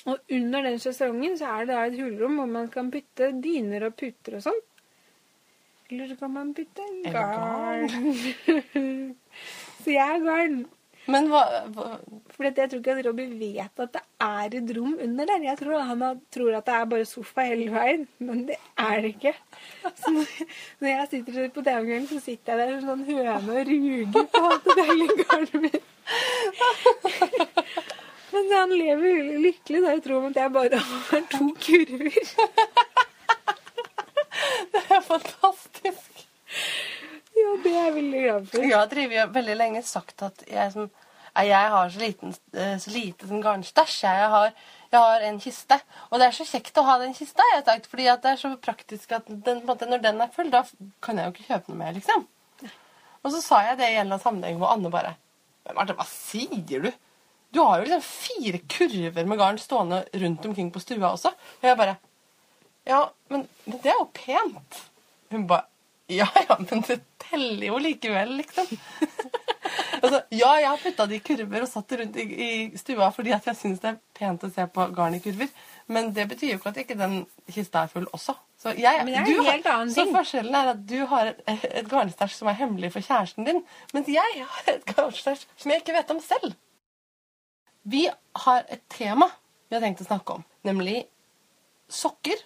[0.06, 3.88] Og under den sjeselongen så er det da et hulrom hvor man kan putte dyner
[3.88, 4.60] og puter og sånn.
[5.90, 7.88] Eller så kan man putte en garn.
[9.82, 10.58] så jeg er garn.
[11.08, 11.42] Men hva,
[11.72, 11.86] hva
[12.34, 15.46] For jeg tror ikke at Robbie vet at det er et rom under der.
[15.48, 16.02] Jeg tror han
[16.34, 19.32] tror at det er bare sofa hele veien, men det er det ikke.
[20.02, 24.28] Så når jeg sitter på TV-kvelden, så sitter jeg der som sånn høne og ruger
[24.34, 25.84] på det deilige garnet mitt.
[28.28, 32.22] Men han lever lykkelig da i troen at jeg bare har to kurver.
[34.72, 36.26] Det er fantastisk.
[37.38, 38.64] Ja, det er jeg veldig glad for.
[38.64, 40.88] Jeg har drevet veldig lenge sagt at jeg, som,
[41.46, 43.98] jeg har så, liten, eh, så lite sånn garnstæsj.
[44.04, 44.52] Jeg,
[44.92, 45.78] jeg har en kiste.
[46.08, 48.40] Og det er så kjekt å ha den kista, jeg har sagt, fordi det er
[48.40, 50.64] så praktisk at den, måte, når den er full, da
[51.04, 52.26] kan jeg jo ikke kjøpe noe mer, liksom.
[53.26, 55.16] Og så sa jeg det i en eller annen sammenheng hvor Anne bare
[55.76, 56.92] Marte, hva sier du?
[57.52, 61.32] Du har jo liksom fire kurver med garn stående rundt omkring på stua også.
[61.60, 61.98] Og jeg bare
[62.88, 64.78] Ja, men det er jo pent.
[65.28, 65.68] Hun bare
[66.08, 68.70] Ja, ja, men det teller jo likevel, liksom.
[70.02, 73.10] altså, ja, jeg har putta det i kurver og satt det rundt i, i stua
[73.12, 75.50] fordi jeg syns det er pent å se på garn i kurver.
[75.92, 77.18] Men det betyr jo ikke at ikke den
[77.52, 78.34] kista er full også.
[78.58, 80.14] Så, jeg, Men det er du en har- helt annen så ting.
[80.16, 81.44] forskjellen er at du har et,
[81.82, 83.60] et garnstæsj som er hemmelig for kjæresten din,
[83.92, 86.56] mens jeg har et garnstæsj som jeg ikke vet om selv.
[87.88, 88.06] Vi
[88.46, 89.28] har et tema
[89.68, 91.02] vi har tenkt å snakke om, nemlig
[91.92, 92.40] sokker.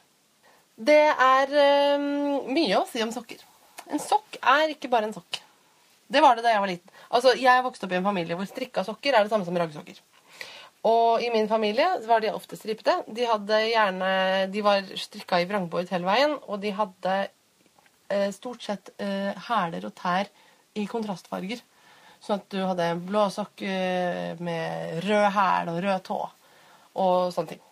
[0.82, 1.52] Det er
[1.94, 3.38] um, mye å si om sokker.
[3.90, 5.40] En sokk er ikke bare en sokk.
[6.12, 6.96] Det var det da jeg var liten.
[7.10, 10.00] Altså, Jeg vokste opp i en familie hvor strikka sokker er det samme som raggsokker.
[10.88, 12.96] Og i min familie var de ofte stripete.
[13.06, 14.10] De hadde gjerne,
[14.50, 17.18] de var strikka i vrangbord hele veien, og de hadde
[18.10, 20.30] eh, stort sett eh, hæler og tær
[20.74, 21.62] i kontrastfarger.
[22.22, 26.18] Sånn at du hadde blå sokk eh, med rød hæl og rød tå
[27.02, 27.62] og sånne ting.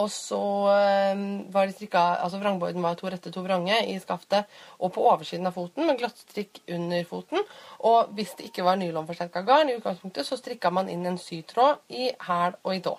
[0.00, 0.40] Og så
[0.72, 5.04] eh, var de strikka Altså vrangborden var to rette, to vrange i skaftet og på
[5.04, 7.42] oversiden av foten med glattstrikk under foten.
[7.88, 11.82] Og hvis det ikke var nylonforsterka garn, i utgangspunktet, så strikka man inn en sytråd
[11.92, 12.94] i hæl og i tå.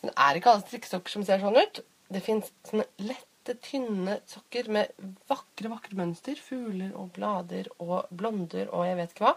[0.00, 1.82] Men det er ikke alle strikkesokker som ser sånn ut.
[2.12, 4.90] Det fins sånne lette, tynne sokker med
[5.30, 6.40] vakre, vakre mønster.
[6.40, 9.36] Fugler og blader og blonder og jeg vet ikke hva.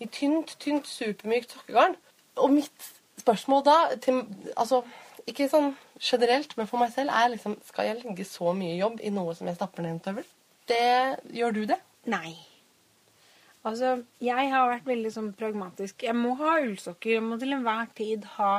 [0.00, 1.98] I tynt, tynt, supermykt sokkegarn.
[2.40, 4.24] Og mitt spørsmål da til,
[4.56, 4.82] Altså,
[5.28, 9.00] ikke sånn generelt, men for meg selv er liksom Skal jeg legge så mye jobb
[9.04, 10.28] i noe som jeg stapper ned en tøvel?
[10.70, 10.84] Det
[11.36, 11.78] Gjør du det?
[12.10, 12.36] Nei.
[13.66, 16.06] Altså, jeg har vært veldig sånn pragmatisk.
[16.06, 17.18] Jeg må ha ullsokker.
[17.18, 18.52] Jeg må til enhver tid ha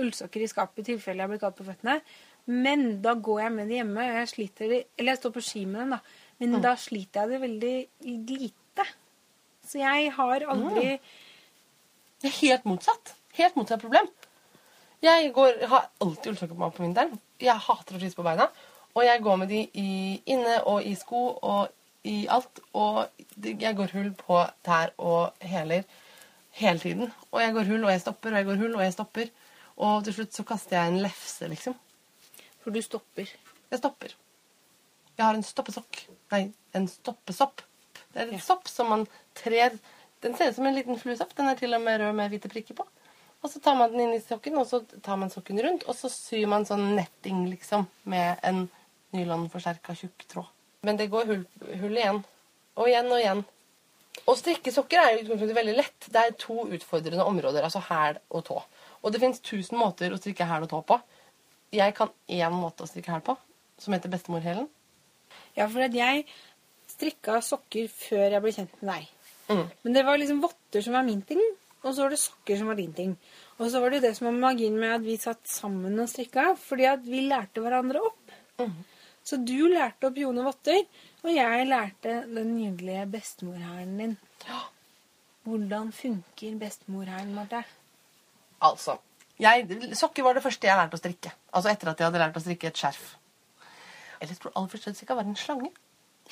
[0.00, 1.98] ullsokker i skapet i tilfelle jeg blir kald på føttene.
[2.48, 5.60] Men da går jeg med det hjemme, jeg sliter det Eller jeg står på ski
[5.68, 6.00] med dem, da.
[6.42, 7.74] Men da sliter jeg det veldig
[8.32, 8.86] lite.
[9.68, 10.96] Så jeg har aldri
[12.22, 13.14] Det er helt motsatt.
[13.36, 14.08] Helt motsatt problem.
[15.02, 17.16] Jeg går, har alltid ullsokker på meg på vinteren.
[17.42, 18.46] Jeg hater å fryse på beina.
[18.94, 19.92] Og jeg går med de i,
[20.30, 21.72] inne og i sko og
[22.06, 22.60] i alt.
[22.78, 23.00] Og
[23.42, 25.82] jeg går hull på tær og hæler
[26.60, 27.10] hele tiden.
[27.32, 29.32] Og jeg går hull, og jeg stopper, og jeg går hull, og jeg stopper.
[29.82, 31.74] Og til slutt så kaster jeg en lefse, liksom.
[32.62, 33.32] For du stopper.
[33.72, 34.14] Jeg stopper.
[35.16, 36.04] Jeg har en stoppesokk.
[36.32, 36.44] Nei,
[36.78, 37.64] en stoppesopp.
[38.12, 38.44] Det er en Ja.
[38.44, 39.78] sopp som man trer
[40.22, 41.34] Den ser ut som en liten fluesopp.
[41.34, 42.84] Den er til og med rød med hvite prikker på.
[43.42, 45.96] Og så tar man den inn i sokken, og så tar man sokken rundt, og
[45.98, 48.68] så syr man sånn netting, liksom, med en
[49.16, 50.50] nylonforsterka tjukk tråd.
[50.86, 51.42] Men det går hull,
[51.80, 52.22] hull igjen.
[52.78, 53.42] Og igjen og igjen.
[54.28, 56.06] Å strikke sokker er jo veldig lett.
[56.10, 58.60] Det er to utfordrende områder, altså hæl og tå.
[59.02, 60.98] Og det fins tusen måter å strikke hæl og tå på.
[61.74, 63.36] Jeg kan én måte å strikke hæl på,
[63.80, 64.68] som heter bestemorhælen.
[65.56, 66.26] Ja, for at jeg
[66.92, 69.10] strikka sokker før jeg ble kjent med deg.
[69.50, 69.64] Mm.
[69.84, 71.40] Men det var liksom votter som var min ting,
[71.82, 73.12] og så var det sokker som var din ting.
[73.58, 76.52] Og så var det det som var magien med at vi satt sammen og strikka,
[76.58, 78.34] fordi at vi lærte hverandre opp.
[78.62, 78.76] Mm.
[79.22, 80.82] Så du lærte opp Jone votter,
[81.22, 84.16] og jeg lærte den nydelige bestemorhæren din.
[85.42, 87.64] Hvordan funker bestemorhæren, Marte?
[88.62, 88.98] Altså
[89.42, 89.66] jeg,
[89.98, 91.32] Sokker var det første jeg lærte å strikke.
[91.52, 93.16] Altså etter at jeg hadde lært å strikke et skjerf.
[94.20, 95.72] Eller jeg tror aller første jeg strikka, var en slange.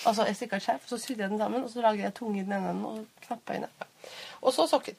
[0.06, 2.40] Altså Jeg strikka et skjerf, så sydde jeg den sammen, og så laget jeg tunge
[2.40, 3.88] i den ene enden og knappa i den andre.
[4.40, 4.94] Og så sokker.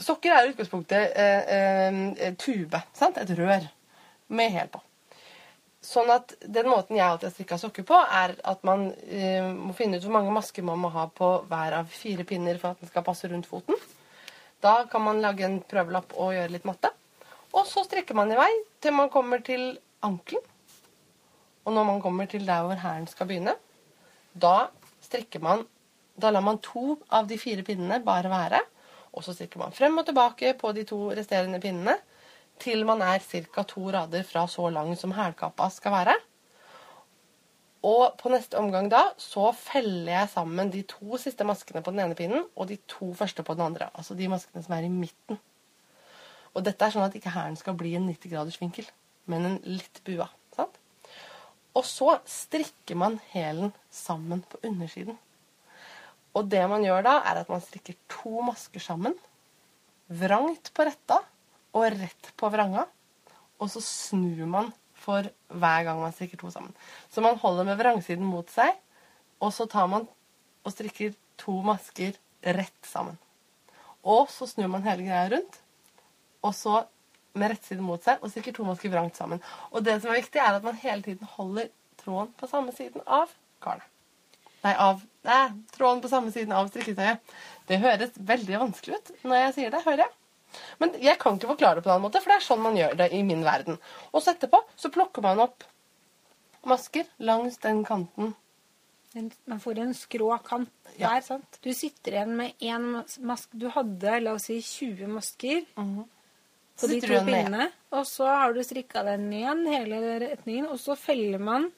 [0.00, 2.80] Sokker er i utgangspunktet eh, eh, tube.
[2.96, 3.18] sant?
[3.20, 3.66] Et rør
[4.32, 4.80] med hæl på.
[5.80, 9.72] Sånn at Den måten jeg alltid har strikka sokker på, er at man eh, må
[9.76, 12.82] finne ut hvor mange masker man må ha på hver av fire pinner for at
[12.82, 13.76] den skal passe rundt foten.
[14.60, 16.92] Da kan man lage en prøvelapp og gjøre litt matte.
[17.56, 19.72] Og så strikker man i vei til man kommer til
[20.04, 20.44] ankelen.
[21.64, 23.56] Og når man kommer til der hvor hælen skal begynne,
[24.32, 24.70] da
[25.04, 25.66] strikker man
[26.20, 28.58] Da lar man to av de fire pinnene bare være.
[29.14, 31.96] Og så strikker man frem og tilbake på de to resterende pinnene
[32.60, 33.62] til man er ca.
[33.64, 36.16] to rader fra så lang som hælkappa skal være.
[37.82, 42.02] Og på neste omgang da så feller jeg sammen de to siste maskene på den
[42.04, 43.88] ene pinnen og de to første på den andre.
[43.94, 45.40] Altså de maskene som er i midten.
[46.52, 48.86] Og dette er sånn at ikke hælen skal bli en 90 graders vinkel,
[49.30, 50.28] men en litt bua.
[50.56, 50.76] sant?
[51.74, 55.16] Og så strikker man hælen sammen på undersiden.
[56.36, 59.16] Og det man gjør da, er at man strikker to masker sammen.
[60.10, 61.18] Vrangt på retta
[61.76, 62.86] og rett på vranga.
[63.60, 66.72] Og så snur man for hver gang man strikker to sammen.
[67.10, 68.76] Så man holder med vrangsiden mot seg,
[69.40, 70.06] og så tar man
[70.60, 73.16] og strikker to masker rett sammen.
[74.04, 75.60] Og så snur man hele greia rundt,
[76.44, 76.82] og så
[77.36, 79.40] med rettsiden mot seg, og strikker to masker vrangt sammen.
[79.70, 83.04] Og det som er viktig, er at man hele tiden holder tråden på samme siden
[83.06, 83.32] av
[83.64, 83.86] garnet.
[84.60, 85.42] Nei, av nei,
[85.76, 87.34] tråden på samme siden av strikketøyet.
[87.68, 90.14] Det høres veldig vanskelig ut når jeg sier det, hører jeg.
[90.82, 92.78] Men jeg kan ikke forklare det på en annen måte, for det er sånn man
[92.78, 93.76] gjør det i min verden.
[94.10, 95.66] Og så etterpå så plukker man opp
[96.66, 98.34] masker langs den kanten.
[99.50, 101.08] Man får en skrå kant Ja.
[101.14, 101.58] der, sant?
[101.62, 102.84] Du sitter igjen med én
[103.26, 107.70] maske Du hadde, la oss si, 20 masker Så på de to pinnene.
[107.90, 111.70] Og så har du strikka den igjen hele retningen, og så feller man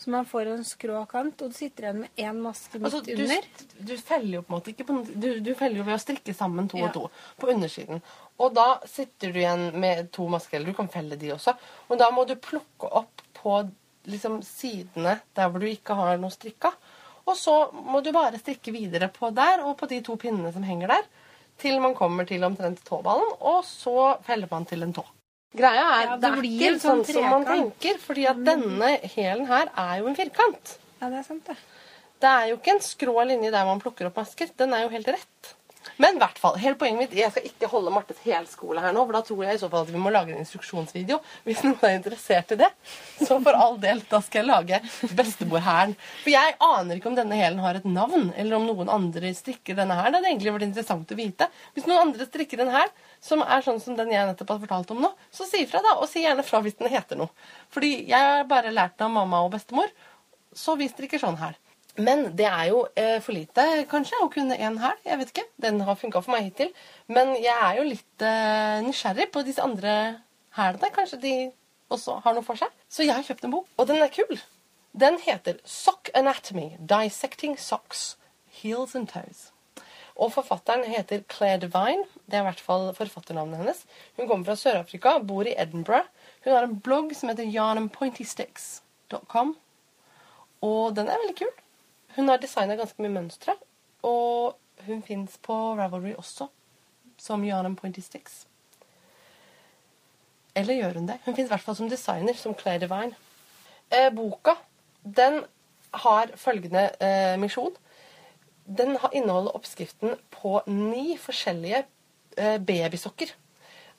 [0.00, 3.02] Så man får en skrå kant, og du sitter igjen med én maske midt Altså,
[3.04, 3.48] du, under.
[3.84, 6.32] du feller jo på en måte ikke på du, du feller jo ved å strikke
[6.36, 6.86] sammen to Ja.
[6.88, 7.02] og to
[7.42, 8.00] på undersiden.
[8.40, 11.52] Og da sitter du igjen med to masker, eller du kan felle de også.
[11.90, 13.58] Og da må du plukke opp på
[14.08, 16.72] liksom, sidene der hvor du ikke har noe strikka.
[17.28, 20.64] Og så må du bare strikke videre på der og på de to pinnene som
[20.64, 21.04] henger der,
[21.60, 25.04] til man kommer til omtrent tåballen, og så feller man til en tå.
[25.56, 28.92] Greia er, Ja, det, det blir ikke sånn sånn som man tenker, fordi at denne
[29.02, 30.76] hælen her er jo en firkant.
[31.00, 31.56] Ja, det er sant, det.
[32.20, 34.52] Det er jo ikke en skrå linje der man plukker opp masker.
[34.60, 35.54] Den er jo helt rett.
[36.00, 39.02] Men i hvert fall, hele poenget mitt, jeg skal ikke holde Martes helskole her nå,
[39.08, 41.18] for da tror jeg i så fall at vi må lage en instruksjonsvideo.
[41.48, 42.68] Hvis noen er interessert i det,
[43.18, 44.80] så for all del, da skal jeg lage
[45.16, 45.96] bestemorhæren.
[46.22, 49.78] For jeg aner ikke om denne hælen har et navn, eller om noen andre strikker
[49.80, 50.10] denne her.
[50.12, 51.48] Det hadde egentlig vært interessant å vite.
[51.76, 54.92] Hvis noen andre strikker en hæl som er sånn som den jeg nettopp har fortalt
[54.94, 55.96] om nå, så si ifra, da.
[56.00, 57.30] Og si gjerne fra hvis den heter noe.
[57.72, 59.92] Fordi jeg har bare lært den av mamma og bestemor,
[60.56, 61.58] så vis dere ikke sånn her.
[62.00, 64.96] Men det er jo eh, for lite, kanskje, å kunne én hæl.
[65.04, 65.46] Jeg vet ikke.
[65.60, 66.70] Den har funka for meg hittil.
[67.10, 69.96] Men jeg er jo litt eh, nysgjerrig på disse andre
[70.56, 70.92] hælene.
[70.94, 71.34] Kanskje de
[71.92, 72.72] også har noe for seg.
[72.88, 74.38] Så jeg har kjøpt en bok, og den er kul.
[74.96, 76.72] Den heter Sock Anatomy.
[76.78, 78.14] Dissecting Socks.
[78.62, 79.49] Heels and Toes.
[80.20, 82.04] Og forfatteren heter Claire Devine.
[82.26, 83.80] Det er i hvert fall forfatternavnet hennes.
[84.18, 86.04] Hun kommer fra Sør-Afrika, bor i Edinburgh.
[86.44, 89.54] Hun har en blogg som heter yarnandpointysticks.com.
[90.68, 91.54] Og den er veldig kul.
[92.16, 93.52] Hun har designa ganske mye mønstre.
[94.04, 94.56] Og
[94.86, 96.48] hun fins på Ravelry også,
[97.20, 97.76] som Yarn
[100.54, 101.18] Eller gjør hun det?
[101.24, 103.14] Hun fins i hvert fall som designer, som Claire Devine.
[103.90, 104.56] Eh, boka
[105.02, 105.44] den
[105.94, 107.72] har følgende eh, misjon.
[108.70, 111.82] Den inneholder oppskriften på ni forskjellige
[112.36, 113.32] eh, babysokker.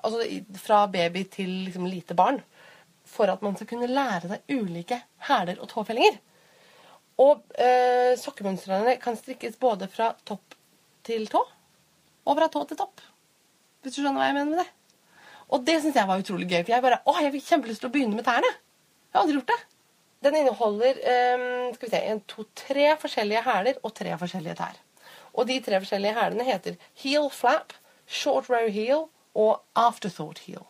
[0.01, 0.23] Altså
[0.63, 2.39] fra baby til liksom, lite barn.
[3.11, 6.19] For at man skal kunne lære seg ulike hæler og tåfellinger.
[7.21, 10.55] Og eh, sokkemønstrene kan strikkes både fra topp
[11.05, 13.01] til tå og fra tå til topp.
[13.81, 14.69] Hvis du skjønner hva jeg mener med det.
[15.51, 16.61] Og det syns jeg var utrolig gøy.
[16.61, 18.51] For jeg bare, å, jeg fikk kjempelyst til å begynne med tærne.
[19.11, 19.59] Jeg har aldri gjort det.
[20.21, 24.77] Den inneholder eh, skal vi se, en, to, tre forskjellige hæler og tre forskjellige tær.
[25.33, 27.73] Og de tre forskjellige hælene heter heel flap,
[28.05, 30.65] short row heel og afterthought heel.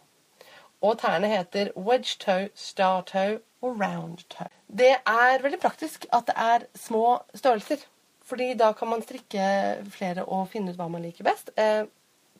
[0.81, 4.49] Og tærne heter wedge toe, star toe og round toe.
[4.67, 7.83] Det er veldig praktisk at det er små størrelser.
[8.23, 9.43] Fordi da kan man strikke
[9.91, 11.51] flere og finne ut hva man liker best.
[11.59, 11.83] Eh,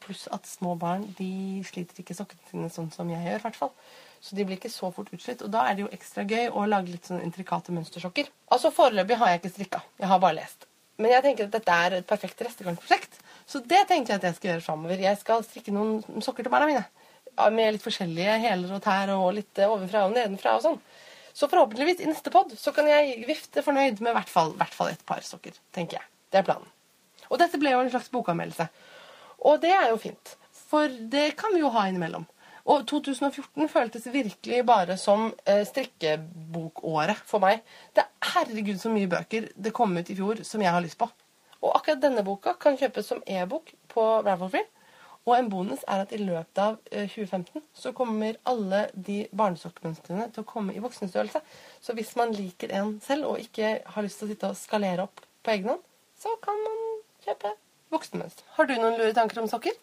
[0.02, 3.42] pluss at små barn de sliter ikke sokkene sine sånn som jeg gjør.
[3.42, 3.74] i hvert fall.
[4.22, 5.42] Så de blir ikke så fort utslitt.
[5.42, 8.30] Og da er det jo ekstra gøy å lage litt sånn intrikate mønstersokker.
[8.54, 9.82] Altså Foreløpig har jeg ikke strikka.
[9.98, 10.68] Jeg har bare lest.
[11.02, 13.18] Men jeg tenker at dette er et perfekt restegarnprosjekt.
[13.50, 15.02] Så det tenkte jeg at jeg skal gjøre framover.
[15.02, 16.84] Jeg skal strikke noen sokker til barna mine.
[17.56, 20.78] Med litt forskjellige hæler og tær og litt eh, ovenfra og nedenfra og sånn.
[21.34, 24.76] Så forhåpentligvis i neste pod så kan jeg vifte fornøyd med i hvert fall, hvert
[24.76, 25.56] fall et par sokker.
[25.74, 26.06] tenker jeg.
[26.30, 26.68] Det er planen.
[27.32, 28.68] Og dette ble jo en slags bokanmeldelse.
[29.48, 30.36] Og det er jo fint.
[30.70, 32.28] For det kan vi jo ha innimellom.
[32.70, 37.64] Og 2014 føltes virkelig bare som eh, strikkebokåret for meg.
[37.96, 41.00] Det er herregud så mye bøker det kom ut i fjor som jeg har lyst
[41.00, 41.10] på.
[41.62, 44.64] Og akkurat denne boka kan kjøpes som e-bok på Ravelry.
[45.30, 50.32] Og en bonus er at i løpet av eh, 2015 så kommer alle de barnesokkmønstrene
[50.34, 51.44] til å komme i voksenstørrelse.
[51.82, 55.06] Så hvis man liker en selv og ikke har lyst til å sitte og skalere
[55.06, 55.86] opp på egen hånd,
[56.18, 56.82] så kan man
[57.26, 57.54] kjøpe
[57.94, 58.50] voksenmønster.
[58.58, 59.78] Har du noen lure tanker om sokker?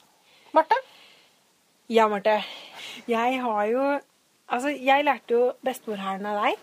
[0.57, 0.79] Marte?
[1.89, 2.43] Ja, Marte.
[3.09, 3.83] Jeg har jo
[4.49, 6.61] Altså, jeg lærte jo bestemorhælen av deg.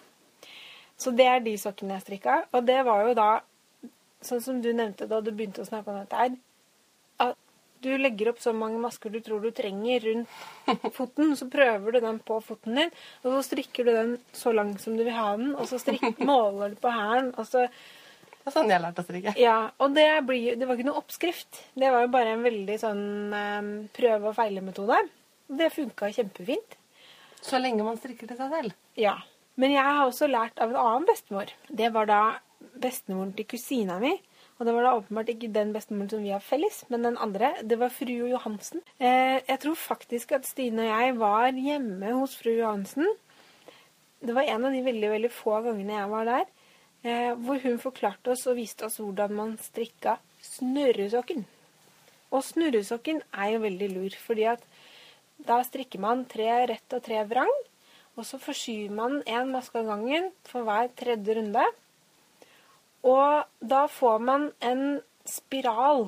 [0.98, 2.38] Så det er de sokkene jeg strikka.
[2.50, 3.28] Og det var jo da,
[4.26, 6.38] sånn som du nevnte da du begynte å snakke om dette her,
[7.22, 7.38] at
[7.86, 12.00] du legger opp så mange masker du tror du trenger rundt foten, så prøver du
[12.08, 15.36] den på foten din, og så strikker du den så lang som du vil ha
[15.38, 17.68] den, og så strik, måler du på hælen, og så
[18.46, 19.32] Det er sånn jeg lærte lært å strikke.
[19.42, 21.64] Ja, og det, blir, det var ikke noe oppskrift.
[21.74, 25.00] Det var jo bare en veldig sånn um, prøve- og feile-metode.
[25.50, 26.78] Det funka kjempefint.
[27.42, 28.76] Så lenge man strikker til seg selv.
[29.02, 29.16] Ja.
[29.58, 31.50] Men jeg har også lært av en annen bestemor.
[31.74, 32.22] Det var da
[32.84, 34.14] bestemoren til kusina mi.
[34.60, 37.50] Og det var da åpenbart ikke den bestemoren som vi har felles, men den andre.
[37.66, 38.86] Det var fru Johansen.
[39.02, 43.10] Eh, jeg tror faktisk at Stine og jeg var hjemme hos fru Johansen.
[44.22, 46.46] Det var en av de veldig, veldig få gangene jeg var der.
[47.06, 51.44] Eh, hvor hun forklarte oss og viste oss hvordan man strikka snurresokken.
[52.34, 54.64] Og snurresokken er jo veldig lur, fordi at
[55.46, 57.52] da strikker man tre rett og tre vrang,
[58.16, 61.66] og så forskyver man én maske av gangen for hver tredje runde.
[63.06, 64.84] Og da får man en
[65.30, 66.08] spiral.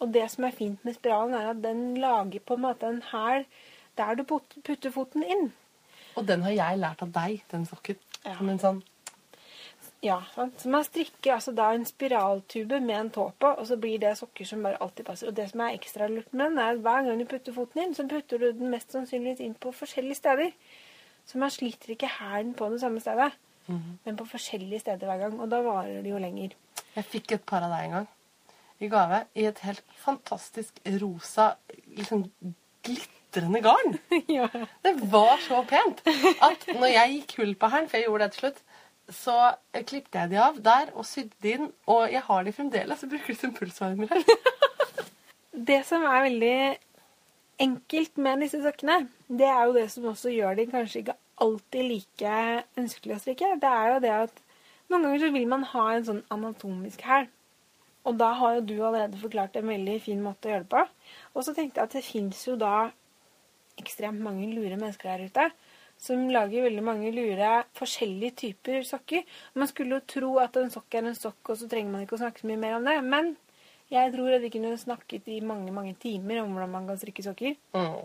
[0.00, 3.02] Og det som er fint med spiralen, er at den lager på en måte en
[3.12, 3.46] hæl
[3.96, 5.52] der du putter foten inn.
[6.16, 8.00] Og den har jeg lært av deg, den sokken.
[8.24, 8.34] Ja.
[8.40, 8.82] Som en sånn
[10.04, 10.60] Ja, sant?
[10.60, 14.12] Så man strikker altså da en spiraltube med en tå på, og så blir det
[14.18, 15.30] sokker som bare alltid passer.
[15.30, 17.82] Og det som er ekstra lurt med den, er at hver gang du putter foten
[17.82, 20.52] inn, så putter du den mest sannsynligvis inn på forskjellige steder.
[21.26, 23.32] Så man sliter ikke hælen på det samme stedet,
[24.04, 25.40] men på forskjellige steder hver gang.
[25.40, 26.54] Og da varer det jo lenger.
[26.94, 28.12] Jeg fikk et par av deg en gang
[28.78, 31.54] i gave i et helt fantastisk rosa,
[31.96, 32.26] liksom
[32.84, 33.98] glitrende garn.
[34.38, 34.48] ja.
[34.84, 38.36] Det var så pent at når jeg gikk hull på hælen, for jeg gjorde det
[38.36, 38.62] til slutt,
[39.12, 41.68] så klippet jeg de av der og sydde de inn.
[41.90, 44.22] Og jeg har de fremdeles og bruker de som pulsvarmere.
[45.66, 46.56] Det som er veldig
[47.64, 51.88] enkelt med disse sokkene, det er jo det som også gjør de kanskje ikke alltid
[51.88, 52.34] like
[52.76, 53.54] ønskelig å strikke.
[53.62, 54.42] Det er jo det at
[54.92, 57.24] noen ganger så vil man ha en sånn anatomisk hæl.
[58.06, 60.84] Og da har jo du allerede forklart en veldig fin måte å gjøre det på.
[61.32, 62.74] Og så tenkte jeg at det fins jo da
[63.80, 65.48] ekstremt mange lure mennesker der ute
[66.00, 69.24] som lager veldig mange lure forskjellige typer sokker.
[69.54, 72.18] Man skulle jo tro at en sokk er en sokk, og så trenger man ikke
[72.18, 72.98] å snakke så mye mer om det.
[73.06, 73.32] Men
[73.92, 77.24] jeg tror at vi kunne snakket i mange mange timer om hvordan man kan strikke
[77.26, 77.56] sokker.
[77.76, 78.04] Mm.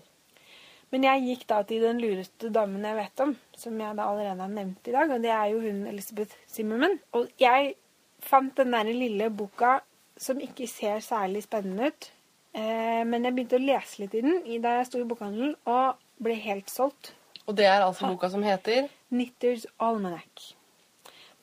[0.91, 4.43] Men jeg gikk da til den lureste damen jeg vet om, som jeg da allerede
[4.43, 6.97] har nevnt i dag, og det er jo hun Elizabeth Zimmerman.
[7.15, 7.75] Og jeg
[8.21, 9.77] fant den der lille boka
[10.19, 12.11] som ikke ser særlig spennende ut.
[12.51, 16.01] Eh, men jeg begynte å lese litt i den da jeg sto i bokhandelen, og
[16.21, 17.13] ble helt solgt.
[17.51, 20.53] Og det er altså boka som heter Knitters Almanac.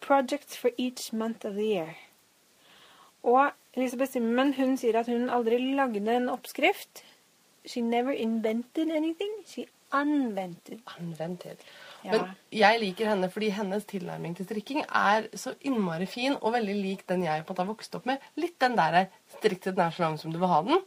[0.00, 1.88] Projects for each month of the year.
[3.22, 7.02] Og Elisabeth Simmen hun sier at hun aldri lagde en oppskrift.
[7.66, 9.34] She never invented anything.
[9.44, 10.80] She unvented.
[10.96, 11.60] Unvented.
[12.04, 12.14] Ja.
[12.14, 16.78] Men jeg liker henne fordi hennes tilnærming til strikking er så innmari fin og veldig
[16.78, 18.24] lik den jeg på en måte har vokst opp med.
[18.40, 20.80] Litt den der strikk til den er så lang som du vil ha den.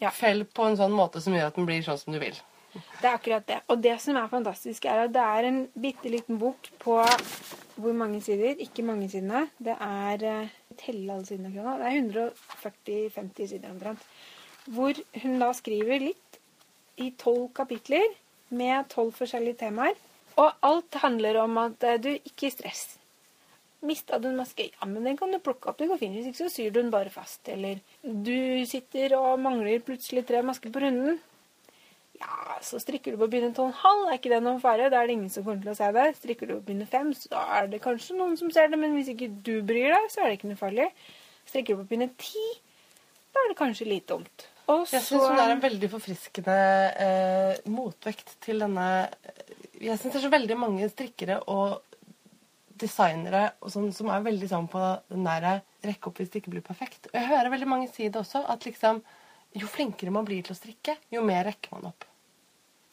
[0.00, 0.14] Ja.
[0.16, 2.40] Fell på en sånn måte som gjør at den blir sånn som du vil.
[2.72, 3.58] Det er akkurat det.
[3.68, 6.98] Og det som er fantastisk, er at det er en bitte liten bok på
[7.76, 8.56] hvor mange sider?
[8.60, 9.46] Ikke mange sidene.
[9.58, 11.76] Det er eh, Telle alle sidene nå.
[11.80, 14.06] Det er 140-50 sider omtrent.
[14.72, 16.40] Hvor hun da skriver litt
[17.02, 18.04] i tolv kapitler
[18.52, 19.96] med tolv forskjellige temaer.
[20.40, 22.84] Og alt handler om at eh, du ikke stress.
[23.82, 24.68] Mista du en maske?
[24.70, 25.80] Ja, men den kan du plukke opp.
[25.80, 26.14] Det går fint.
[26.16, 27.42] Hvis ikke så syr du den bare fast.
[27.50, 31.18] Eller du sitter og mangler plutselig tre masker på runden.
[32.22, 34.90] Ja, så strikker du på pinne to og en halv, er ikke det noen fare.
[34.92, 36.06] Da er det ingen som kommer til å se det.
[36.20, 39.10] Strikker du på pinne fem, så er det kanskje noen som ser det, men hvis
[39.14, 40.88] ikke du bryr deg, så er det ikke noe farlig.
[41.50, 42.44] Strikker du på pinne ti,
[43.34, 44.46] da er det kanskje litt dumt.
[44.70, 46.58] Og Jeg syns det er en veldig forfriskende
[47.04, 48.84] eh, motvekt til denne
[49.82, 51.80] Jeg syns det er så veldig mange strikkere og
[52.78, 56.54] designere og sånn, som er veldig sånn på den der rekke opp hvis det ikke
[56.54, 57.10] blir perfekt.
[57.10, 59.02] Og jeg hører veldig mange si det også, at liksom
[59.58, 62.06] jo flinkere man blir til å strikke, jo mer rekker man opp.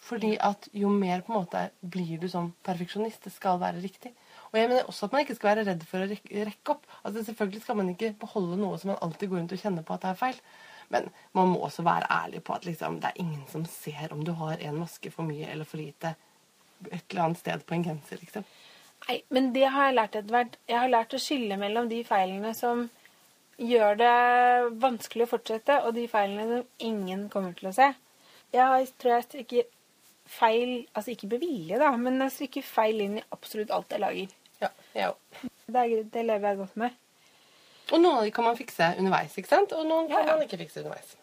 [0.10, 3.28] Fordi at jo mer på en måte blir du som perfeksjonist.
[3.28, 4.14] Det skal være riktig.
[4.50, 6.88] Og jeg mener også at man ikke skal være redd for å rekke, opp.
[7.04, 9.94] Altså Selvfølgelig skal man ikke beholde noe som man alltid går rundt og kjenner på
[9.96, 10.42] at det er feil.
[10.90, 14.24] Men man må også være ærlig på at liksom, det er ingen som ser om
[14.26, 16.16] du har en maske for mye eller for lite
[16.90, 18.18] et eller annet sted på en genser.
[18.24, 18.48] liksom.
[19.08, 20.58] Nei, men det har jeg lært etter hvert.
[20.68, 22.88] Jeg har lært å skille mellom de feilene som
[23.60, 24.14] gjør det
[24.82, 27.92] vanskelig å fortsette, og de feilene som ingen kommer til å se.
[28.56, 29.68] Jeg tror jeg strikker
[30.30, 34.36] feil Altså ikke bevilje, da, men jeg strikker feil inn i absolutt alt jeg lager.
[34.62, 35.46] Ja, jeg òg.
[35.70, 36.98] Det, det lever jeg godt med.
[37.90, 39.74] Og noen av de kan man fikse underveis, ikke sant?
[39.74, 40.36] og noen kan Ja, ja.
[40.38, 41.16] man ikke fikse underveis.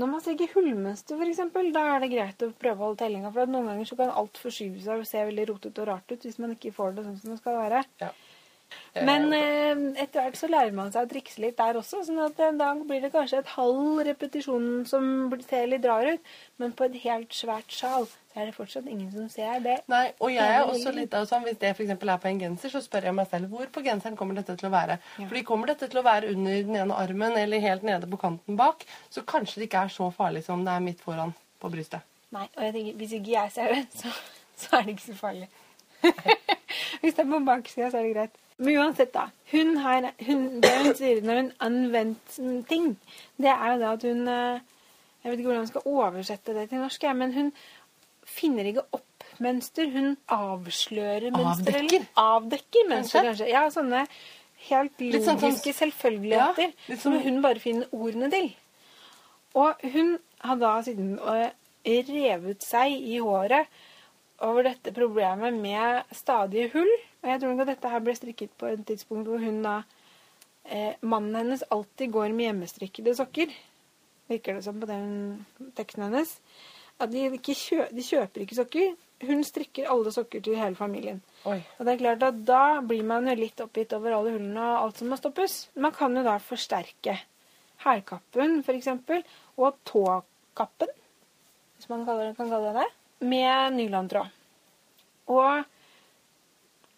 [0.00, 3.32] Når man strikker hullmønster, eksempel, da er det greit å prøve å holde tellinga.
[3.34, 6.14] For at noen ganger så kan alt forskyve seg og se veldig rotete og rart
[6.14, 7.82] ut hvis man ikke får det sånn som det skal være.
[8.00, 8.08] Ja.
[9.06, 12.02] Men Eh, eh, etter hvert så lærer man seg å trikse litt der også.
[12.06, 16.32] sånn at eh, da blir det kanskje et halv repetisjon som ser litt rar ut.
[16.58, 19.80] Men på et helt svært sjal så er det fortsatt ingen som ser det.
[19.90, 22.70] Nei, og jeg er også litt av sånn, Hvis det eksempel er på en genser,
[22.70, 25.00] så spør jeg meg selv hvor på genseren kommer dette til å være.
[25.18, 25.26] Ja.
[25.26, 28.58] Fordi Kommer dette til å være under den ene armen eller helt nede på kanten
[28.58, 32.06] bak, så kanskje det ikke er så farlig som det er midt foran på brystet.
[32.30, 34.12] Nei, og jeg tenker, Hvis ikke jeg ser det, så,
[34.62, 35.48] så er det ikke så farlig.
[37.00, 38.38] hvis det er på baksida, så er det greit.
[38.60, 39.28] Men uansett, da.
[39.50, 42.34] Hun har, hun, det hun sier når hun anvendt
[42.68, 42.90] ting,
[43.40, 44.60] det er jo det at hun eh,
[45.22, 47.48] Jeg vet ikke hvordan hun skal oversette det til norsk, men hun
[48.24, 49.88] finner ikke opp mønster.
[49.92, 51.76] Hun avslører mønster.
[51.80, 52.06] Avdekker?
[52.20, 53.48] Avdekker mønster, Kanskje?
[53.50, 54.04] Ja, sånne
[54.68, 58.50] helt sånn logiske selvfølgeligheter Ja, som som- hun bare finner ordene til.
[59.54, 61.18] Og hun har da siden
[61.84, 63.66] revet seg i håret
[64.40, 66.92] over dette problemet med stadige hull.
[67.20, 69.80] Og jeg tror nok at dette her ble strikket på et tidspunkt hvor hun da
[70.64, 73.52] eh, Mannen hennes alltid går med hjemmestrikkede sokker.
[74.30, 75.10] Virker det som på den
[75.76, 76.36] teksten hennes.
[77.00, 78.94] At de, ikke kjø, de kjøper ikke sokker.
[79.28, 81.20] hun strikker alle sokker til hele familien.
[81.44, 81.58] Oi.
[81.78, 84.78] Og det er klart at Da blir man jo litt oppgitt over alle hullene og
[84.84, 85.68] alt som må stoppes.
[85.76, 87.18] Man kan jo da forsterke
[87.84, 88.88] hælkappen f.eks.
[89.56, 90.92] og tåkappen,
[91.76, 92.88] hvis man kan kalle det det,
[93.20, 94.32] med nylontråd.
[95.26, 95.64] Og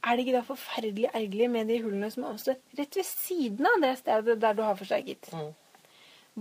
[0.02, 3.68] er det ikke da forferdelig ergerlig med de hullene som er også rett ved siden
[3.70, 5.28] av det stedet der du har forsterket?
[5.32, 5.52] Mm.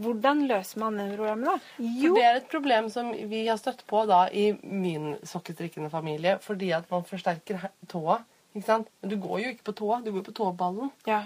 [0.01, 1.55] Hvordan løser man det problemet, da?
[1.75, 6.37] For det er et problem som vi har støtt på da i min sokkestrikkende familie,
[6.41, 8.21] fordi at man forsterker tåa.
[8.55, 8.87] Ikke sant?
[9.01, 10.91] Men du går jo ikke på tåa, du går på tåballen.
[11.07, 11.25] ja.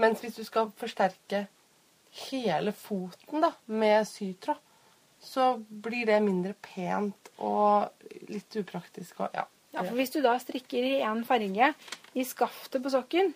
[0.00, 1.42] Mens hvis du skal forsterke
[2.30, 4.56] hele foten da, med sytråd,
[5.20, 7.90] så blir det mindre pent og
[8.30, 9.20] litt upraktisk.
[9.20, 9.44] Og, ja.
[9.72, 11.74] Ja, for Hvis du da strikker i én farge
[12.14, 13.34] i skaftet på sokken,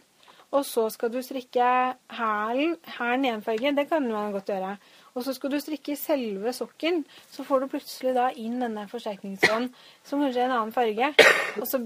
[0.54, 1.66] og så skal du strikke
[2.14, 4.76] hælen i én farge, det kan man godt gjøre.
[5.14, 9.70] Og så skal du strikke selve sokken, så får du plutselig da inn denne forsterkningsånden
[10.04, 11.14] som kanskje er en annen farge.
[11.60, 11.82] Og så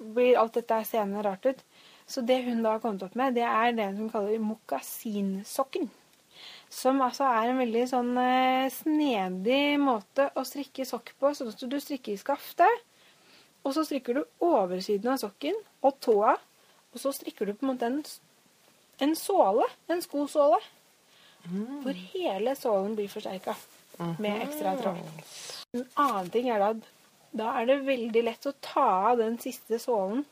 [0.00, 1.64] blir alt dette seende rart ut.
[2.10, 5.90] Så det hun da har kommet opp med, det er det hun kaller mokasinsokken.
[6.70, 11.62] Som altså er en veldig sånn eh, snedig måte å strikke sokk på, sånn at
[11.62, 12.84] du strikker i skaftet.
[13.64, 16.36] Og så strikker du oversiden av sokken og tåa,
[16.90, 18.00] og så strikker du på en måte en,
[19.04, 20.60] en såle, en skosåle.
[21.84, 23.54] Hvor hele sålen blir forsterka
[24.20, 24.98] med ekstra tråd.
[25.76, 26.82] En annen ting er at
[27.36, 30.24] da er det veldig lett å ta av den siste sålen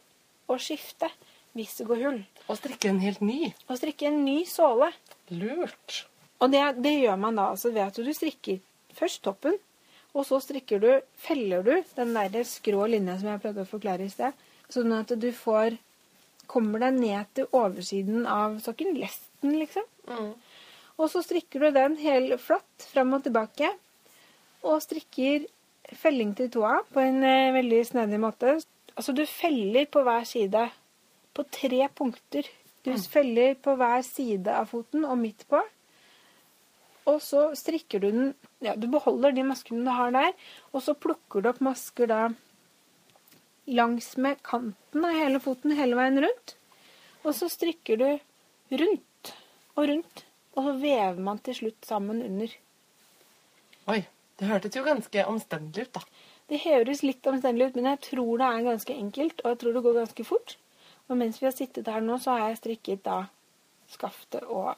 [0.48, 1.10] og skifte
[1.56, 2.20] hvis det går hull.
[2.48, 3.52] Og strikke en helt ny.
[3.68, 4.90] Og strikke en ny såle.
[5.30, 6.04] Lurt.
[6.42, 8.60] Og det, det gjør man da altså ved at du strikker
[8.98, 9.56] først toppen,
[10.16, 10.88] og så strikker du,
[11.20, 14.32] feller du den der skrå linja som jeg prøvde å forklare i sted,
[14.72, 15.76] sånn at du får
[16.48, 19.84] kommer deg ned til oversiden av sokken, lesten liksom.
[20.08, 20.32] Mm.
[20.98, 23.70] Og så strikker du den helt flatt fram og tilbake,
[24.66, 25.44] og strikker
[25.96, 28.56] felling til tåa på en eh, veldig snedig måte.
[28.96, 30.64] Altså du feller på hver side
[31.36, 32.48] på tre punkter.
[32.84, 35.60] Du feller på hver side av foten og midt på.
[37.08, 38.28] Og så strikker du den
[38.64, 40.32] Ja, du beholder de maskene du har der,
[40.74, 42.20] og så plukker du opp masker da
[43.68, 46.56] langs med kanten av hele foten hele veien rundt.
[47.24, 48.08] Og så strikker du
[48.82, 49.32] rundt
[49.76, 50.24] og rundt,
[50.56, 52.54] og så vever man til slutt sammen under.
[53.94, 54.00] Oi.
[54.38, 56.02] Det hørtes jo ganske omstendelig ut, da.
[56.48, 59.74] Det høres litt omstendelig ut, men jeg tror det er ganske enkelt, og jeg tror
[59.74, 60.54] det går ganske fort.
[61.08, 63.18] Og mens vi har sittet her nå, så har jeg strikket da
[63.90, 64.76] skaftet og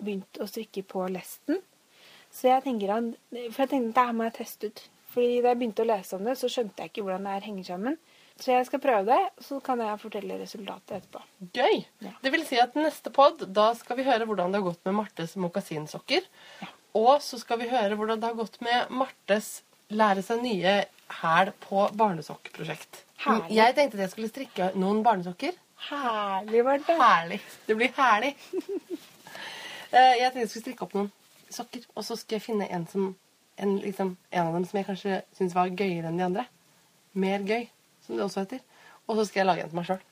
[0.00, 1.60] begynt å strikke på lesten.
[2.32, 3.12] Så jeg tenker at
[3.52, 4.82] For jeg tenkte det her må jeg teste ut.
[5.12, 7.48] Fordi da jeg begynte å lese om det, så skjønte jeg ikke hvordan det her
[7.50, 7.98] henger sammen.
[8.40, 11.20] Så jeg skal prøve det, så kan jeg fortelle resultatet etterpå.
[11.52, 11.82] Gøy.
[12.02, 12.14] Ja.
[12.24, 14.96] Det vil si at neste pod, da skal vi høre hvordan det har gått med
[15.02, 16.24] Martes mokasinsokker.
[16.96, 19.58] Og så skal vi høre hvordan det har gått med Martes
[19.92, 20.74] lære seg nye
[21.20, 23.04] hæl på barnesokkprosjekt.
[23.52, 25.54] Jeg tenkte at jeg skulle strikke noen barnesokker.
[25.90, 26.88] Herlig Marte.
[26.88, 26.98] det.
[27.02, 27.40] Herlig.
[27.66, 28.36] Det blir herlig.
[29.92, 31.10] Eh, jeg tenkte jeg skulle strikke opp noen
[31.52, 33.10] sokker, og så skal jeg finne en, som,
[33.60, 36.46] en, liksom, en av dem som jeg kanskje syns var gøyere enn de andre.
[37.12, 37.66] Mer gøy,
[38.06, 38.64] som det også heter.
[39.06, 40.02] Og så skal jeg lage en til meg sjøl.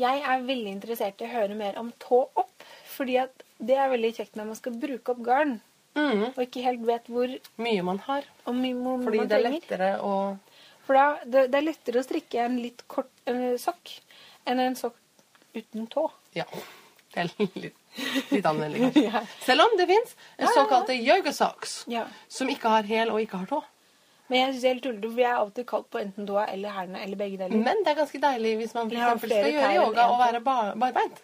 [0.00, 2.66] Jeg er veldig interessert i å høre mer om tå opp.
[2.90, 5.60] Fordi at det er veldig kjekt når man skal bruke opp garn,
[5.98, 8.26] Mm, og ikke helt vet hvor mye man har.
[8.46, 10.12] mye hvor Fordi det er lettere å
[10.86, 13.96] For da, det, det er lettere å strikke en litt kort en sokk
[14.46, 14.94] enn en sokk
[15.54, 16.06] uten tå.
[16.38, 16.46] Ja.
[17.10, 17.74] Det er litt,
[18.30, 19.02] litt anvendelig, kanskje.
[19.10, 19.22] Ja.
[19.42, 20.12] Selv om det fins
[20.54, 22.04] såkalte yoga socks Ja.
[22.30, 23.62] som ikke har hæl og ikke har tå.
[24.30, 26.44] Men jeg synes det er helt tullete, for jeg er alltid kalt på enten tåa
[26.52, 27.64] eller hælene eller begge deler.
[27.64, 30.70] Men det er ganske deilig hvis man for eksempel skal gjøre yoga og være bar
[30.78, 31.18] barbeint.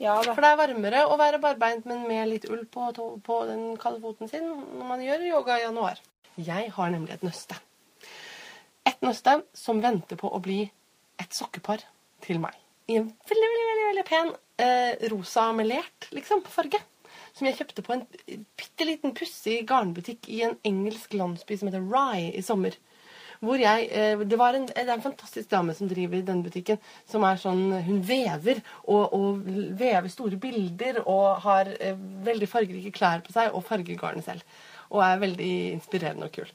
[0.00, 0.32] Ja da.
[0.32, 2.88] For det er varmere å være barbeint, men med litt ull på,
[3.28, 6.00] på den kalde foten sin når man gjør yoga i januar.
[6.40, 7.60] Jeg har nemlig et nøste.
[8.88, 10.62] Et nøste som venter på å bli
[11.20, 11.84] et sokkepar
[12.24, 12.56] til meg.
[12.88, 16.80] I en veldig, veldig, veldig, veldig pen eh, rosa melert liksom, på farge.
[17.34, 18.04] Som jeg kjøpte på en
[18.58, 22.76] bitte liten pussig garnbutikk i en engelsk landsby som heter Rye i sommer.
[23.44, 26.78] Hvor jeg, eh, det, en, det er en fantastisk dame som driver den butikken.
[27.10, 29.42] som er sånn, Hun vever og, og
[29.78, 34.42] vever store bilder og har eh, veldig fargerike klær på seg og farger garnet selv.
[34.94, 36.50] Og er veldig inspirerende og kul.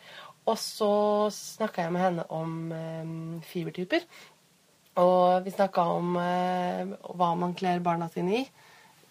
[0.49, 0.91] Og så
[1.33, 3.15] snakka jeg med henne om eh,
[3.51, 4.07] fibertyper.
[4.99, 8.43] Og vi snakka om eh, hva man kler barna sine i.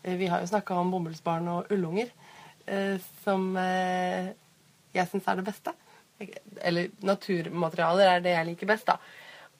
[0.03, 2.11] Eh, Vi har jo snakka om bomullsbarn og ullunger,
[2.67, 4.33] eh, som eh,
[4.95, 5.75] jeg syns er det beste.
[6.67, 8.99] Eller naturmaterialer er det jeg liker best, da.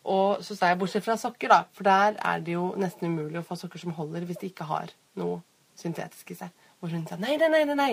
[0.09, 3.41] Og så sa jeg bortsett fra sokker, da, for der er det jo nesten umulig
[3.41, 5.41] å få sokker som holder hvis de ikke har noe
[5.79, 6.55] syntetisk i seg.
[6.79, 7.93] Hvor hun sa nei, nei, nei, nei, nei.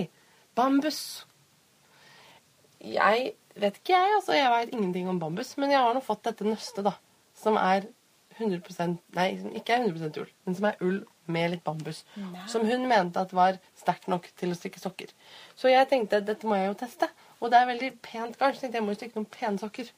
[0.56, 1.26] Bambus.
[2.80, 4.16] jeg vet ikke, jeg.
[4.20, 5.56] altså Jeg veit ingenting om bambus.
[5.58, 6.94] Men jeg har nå fått dette nøstet, da.
[7.36, 7.90] Som er
[8.38, 12.04] 100 Nei, som ikke er 100% ull, men som er ull med litt bambus.
[12.20, 12.44] Nei.
[12.52, 15.14] Som hun mente at var sterkt nok til å strikke sokker.
[15.58, 17.10] Så jeg tenkte dette må jeg jo teste.
[17.42, 19.90] Og det er veldig pent garn, så jeg må jo strikke noen pene sokker.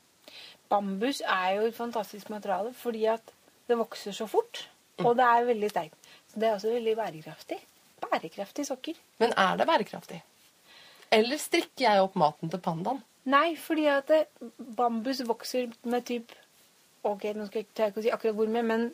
[0.71, 3.33] Bambus er jo et fantastisk materiale fordi at
[3.67, 4.65] det vokser så fort,
[5.03, 6.09] og det er veldig sterkt.
[6.31, 7.59] Så det er også veldig bærekraftig.
[8.03, 8.97] Bærekraftige sokker.
[9.19, 10.21] Men er det bærekraftig?
[11.11, 12.99] Eller strikker jeg opp maten til pandaen?
[13.27, 14.11] Nei, fordi at
[14.77, 16.31] bambus vokser med typ
[17.07, 18.87] Ok, nå skal jeg ikke si akkurat hvor mye, men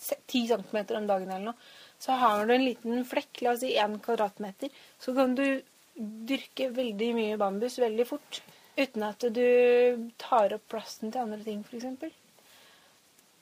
[0.00, 1.70] 10 cm om dagen eller noe.
[2.02, 5.46] Så har du en liten flekk, la oss si 1 kvadratmeter, så kan du
[5.94, 8.42] dyrke veldig mye bambus veldig fort.
[8.74, 12.10] Uten at du tar opp plassen til andre ting, f.eks.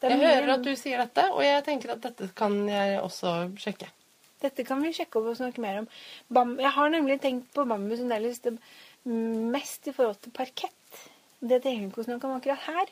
[0.02, 3.88] Jeg hører at du sier dette, og jeg tenker at dette kan jeg også sjekke.
[4.42, 5.88] Dette kan vi sjekke opp og snakke mer om.
[6.34, 8.26] Bam jeg har nemlig tenkt på bambus en del
[9.54, 10.98] mest i forhold til parkett.
[11.42, 12.90] Det trenger vi ikke å snakke om akkurat her.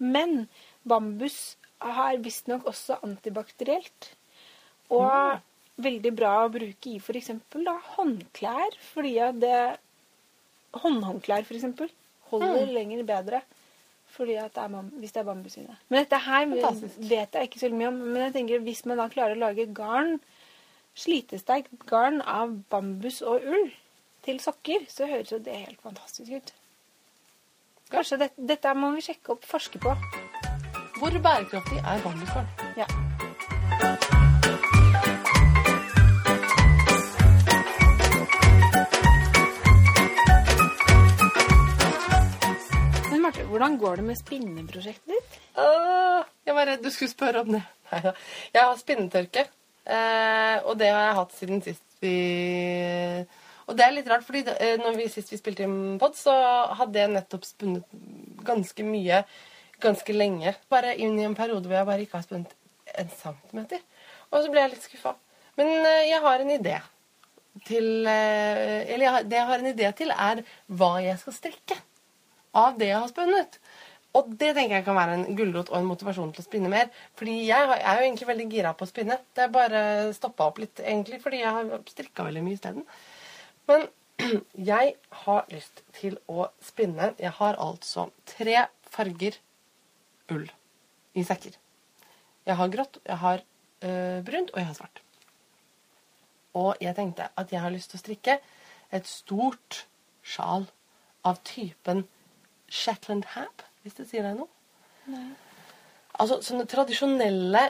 [0.00, 0.46] Men
[0.88, 4.10] bambus har visstnok også antibakterielt.
[4.90, 5.40] Og
[5.80, 7.30] veldig bra å bruke i f.eks.
[7.96, 8.76] håndklær.
[8.92, 9.60] Fordi at det
[10.70, 11.64] Håndhåndklær, f.eks.
[12.30, 13.40] holder lenger bedre
[14.10, 15.76] fordi at det er hvis det er bambus i det.
[15.88, 16.96] Men dette her Fantastisk.
[17.10, 18.00] vet jeg ikke så mye om.
[18.10, 20.16] Men jeg tenker hvis man da klarer å lage garn,
[20.98, 23.70] slitesterkt garn av bambus og ull
[24.26, 26.52] til sokker, så høres jo det helt fantastisk ut.
[27.90, 29.94] Kanskje det, dette må vi sjekke opp, forske på.
[31.00, 32.48] Hvor bærekraftig er bambusgarn?
[32.76, 32.86] Ja.
[43.10, 45.40] Men Marte, hvordan går det med spinneprosjektet ditt?
[45.56, 47.62] Åh, jeg var redd du skulle spørre om det.
[47.92, 48.12] Neida.
[48.52, 49.46] Jeg har spinnetørke,
[49.86, 52.16] eh, og det har jeg hatt siden sist vi
[53.66, 56.36] Og det er litt rart, fordi eh, når vi sist vi spilte inn pod, så
[56.76, 57.88] hadde jeg nettopp spunnet
[58.44, 59.24] ganske mye
[59.82, 60.54] ganske lenge.
[60.72, 62.54] Bare inn i en periode hvor jeg bare ikke har spunnet
[63.00, 63.82] en centimeter.
[64.30, 65.14] Og så ble jeg litt skuffa.
[65.58, 66.78] Men eh, jeg har en idé
[67.66, 71.34] til eh, Eller jeg har, det jeg har en idé til, er hva jeg skal
[71.36, 71.78] strikke
[72.56, 73.58] av det jeg har spunnet.
[74.18, 76.88] Og det tenker jeg kan være en gulrot og en motivasjon til å spinne mer.
[77.18, 79.18] Fordi jeg har- jeg er jo egentlig veldig gira på å spinne.
[79.34, 79.82] Det er bare
[80.16, 82.86] stoppa opp litt, egentlig, fordi jeg har strikka veldig mye isteden.
[83.68, 83.86] Men
[84.72, 87.14] jeg har lyst til å spinne.
[87.22, 89.38] Jeg har altså tre farger
[90.30, 90.46] ull
[91.14, 91.56] i sekker.
[92.46, 93.42] Jeg har grått, jeg har
[93.84, 95.02] øh, brunt, og jeg har svart.
[96.58, 98.38] Og jeg tenkte at jeg har lyst til å strikke
[98.90, 99.84] et stort
[100.26, 100.66] sjal
[101.26, 102.06] av typen
[102.70, 104.50] Shetland Hab, hvis det sier deg noe.
[106.20, 107.62] Altså sånne tradisjonelle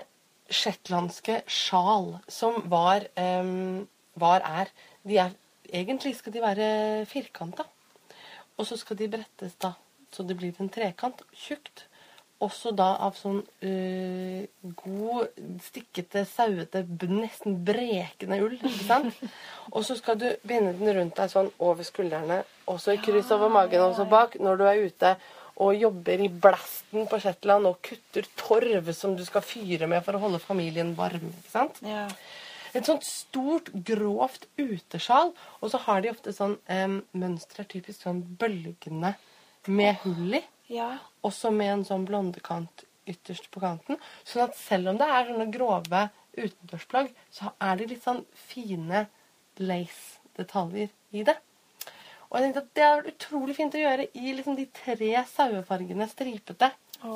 [0.51, 3.87] shetlandske sjal som var, em,
[4.19, 4.73] var er
[5.07, 5.37] De er
[5.71, 6.65] Egentlig skal de være
[7.07, 7.63] firkanta.
[8.59, 9.71] Og så skal de brettes da
[10.11, 11.23] så det blir en trekant.
[11.33, 11.87] Tjukt.
[12.41, 18.57] Også da av sånn uh, god, stikkete, sauete, nesten brekende ull.
[18.57, 19.19] ikke sant?
[19.75, 23.31] Og så skal du binde den rundt deg sånn over skuldrene, og så i kryss
[23.35, 25.13] over magen og så bak når du er ute
[25.61, 30.17] og jobber i blasten på Shetland og kutter torv som du skal fyre med for
[30.17, 31.27] å holde familien varm.
[31.29, 31.81] ikke sant?
[31.85, 32.07] Ja.
[32.73, 35.35] Et sånt stort, grovt utesjal.
[35.61, 39.15] Og så har de ofte sånn um, Mønsteret er typisk sånn bølgende
[39.69, 40.43] med hull i.
[40.71, 40.95] ja.
[41.27, 43.99] Også med en sånn blondekant ytterst på kanten.
[44.25, 46.07] Sånn at selv om det er sånne grove
[46.39, 49.07] utendørsplagg, så er det litt sånn fine
[49.61, 51.37] lace-detaljer i det.
[52.31, 55.11] Og jeg tenkte at det hadde vært utrolig fint å gjøre i liksom de tre
[55.33, 56.71] sauefargene stripete.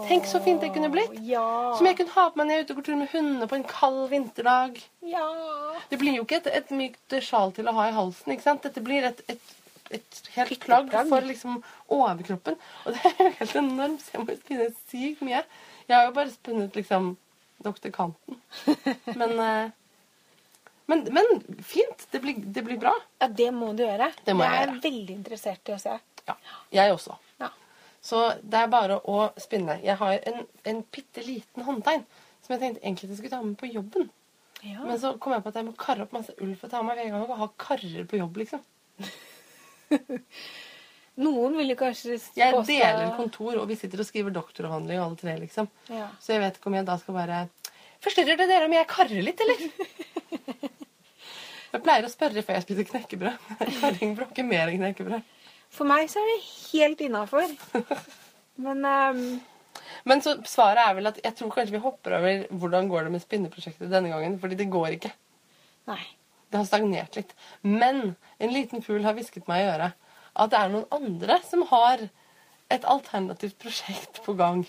[0.08, 1.12] Tenk så fint det kunne blitt!
[1.28, 1.74] Ja.
[1.76, 3.48] Som jeg kunne ha på meg når jeg er ute og går tur med hundene
[3.50, 4.80] på en kald vinterdag.
[5.06, 5.26] ja.
[5.90, 8.32] Det blir jo ikke et, et mykt sjal til å ha i halsen.
[8.32, 8.64] ikke sant?
[8.64, 9.52] Dette blir et, et,
[9.96, 11.60] et helt plagg, plagg for liksom
[11.94, 12.58] overkroppen.
[12.84, 15.44] Og det er jo helt enormt, så jeg må spinne sykt mye.
[15.88, 17.14] Jeg har jo bare spunnet liksom
[17.64, 17.90] Dr.
[17.94, 18.40] Kanten.
[19.14, 19.70] Men, eh,
[20.86, 22.06] men, men fint.
[22.10, 22.94] Det blir, det blir bra.
[23.22, 24.10] Ja, det må du gjøre.
[24.24, 24.76] Det må jeg jeg gjøre.
[24.76, 25.96] er veldig interessert i å se.
[26.24, 26.36] Ja,
[26.72, 27.16] jeg også.
[27.40, 27.50] Ja.
[28.04, 29.78] Så det er bare å spinne.
[29.84, 32.04] Jeg har en, en bitte liten håndtegn
[32.44, 34.10] som jeg tenkte egentlig jeg skulle ta med på jobben.
[34.64, 34.80] Ja.
[34.84, 36.82] Men så kom jeg på at jeg må karre opp masse ull for å ta
[36.84, 38.42] med hver gang og ha karrer på jobb.
[38.42, 38.64] liksom.
[41.24, 45.36] Noen vil jo kanskje Jeg deler kontor, og vi sitter og skriver doktoravhandling alle tre.
[45.38, 45.68] liksom.
[45.92, 46.08] Ja.
[46.22, 47.44] Så jeg vet ikke om jeg da skal bare
[48.04, 49.62] Forstyrrer det dere om jeg karrer litt, eller?
[51.74, 53.46] Jeg pleier å spørre før jeg spiser knekkebrød.
[53.80, 55.24] Karring bråker mer enn knekkebrød.
[55.74, 57.48] For meg så er det helt innafor.
[58.62, 59.22] Men um...
[60.06, 63.14] Men så svaret er vel at jeg tror kanskje vi hopper over hvordan går det
[63.16, 64.36] med spinneprosjektet denne gangen.
[64.38, 65.10] Fordi det går ikke.
[65.90, 65.98] nei.
[66.54, 67.32] Det har stagnert litt.
[67.66, 69.96] Men en liten fugl har hvisket meg i øret
[70.38, 72.04] at det er noen andre som har
[72.70, 74.62] et alternativt prosjekt på gang.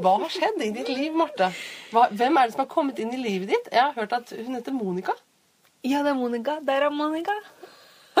[0.00, 1.50] Hva har skjedd i ditt liv, Marte?
[1.90, 3.68] Hva, hvem er det som har kommet inn i livet ditt?
[3.74, 5.18] Jeg har hørt at hun heter Monica.
[5.82, 6.56] Ja, det er Monica.
[6.62, 7.34] Der er Monica.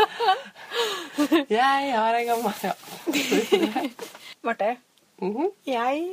[1.50, 2.74] Jeg har en gammel ja.
[4.46, 4.76] Marte,
[5.20, 5.50] Mhm.
[5.68, 6.04] jeg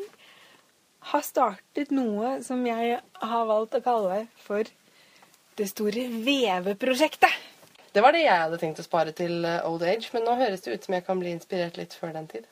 [1.12, 4.68] har startet noe som jeg har valgt å kalle for
[5.58, 7.34] det store veveprosjektet.
[7.94, 10.62] Det var det jeg hadde tenkt å spare til eh, old age, men nå høres
[10.66, 12.46] det ut som jeg kan bli inspirert litt før den tid.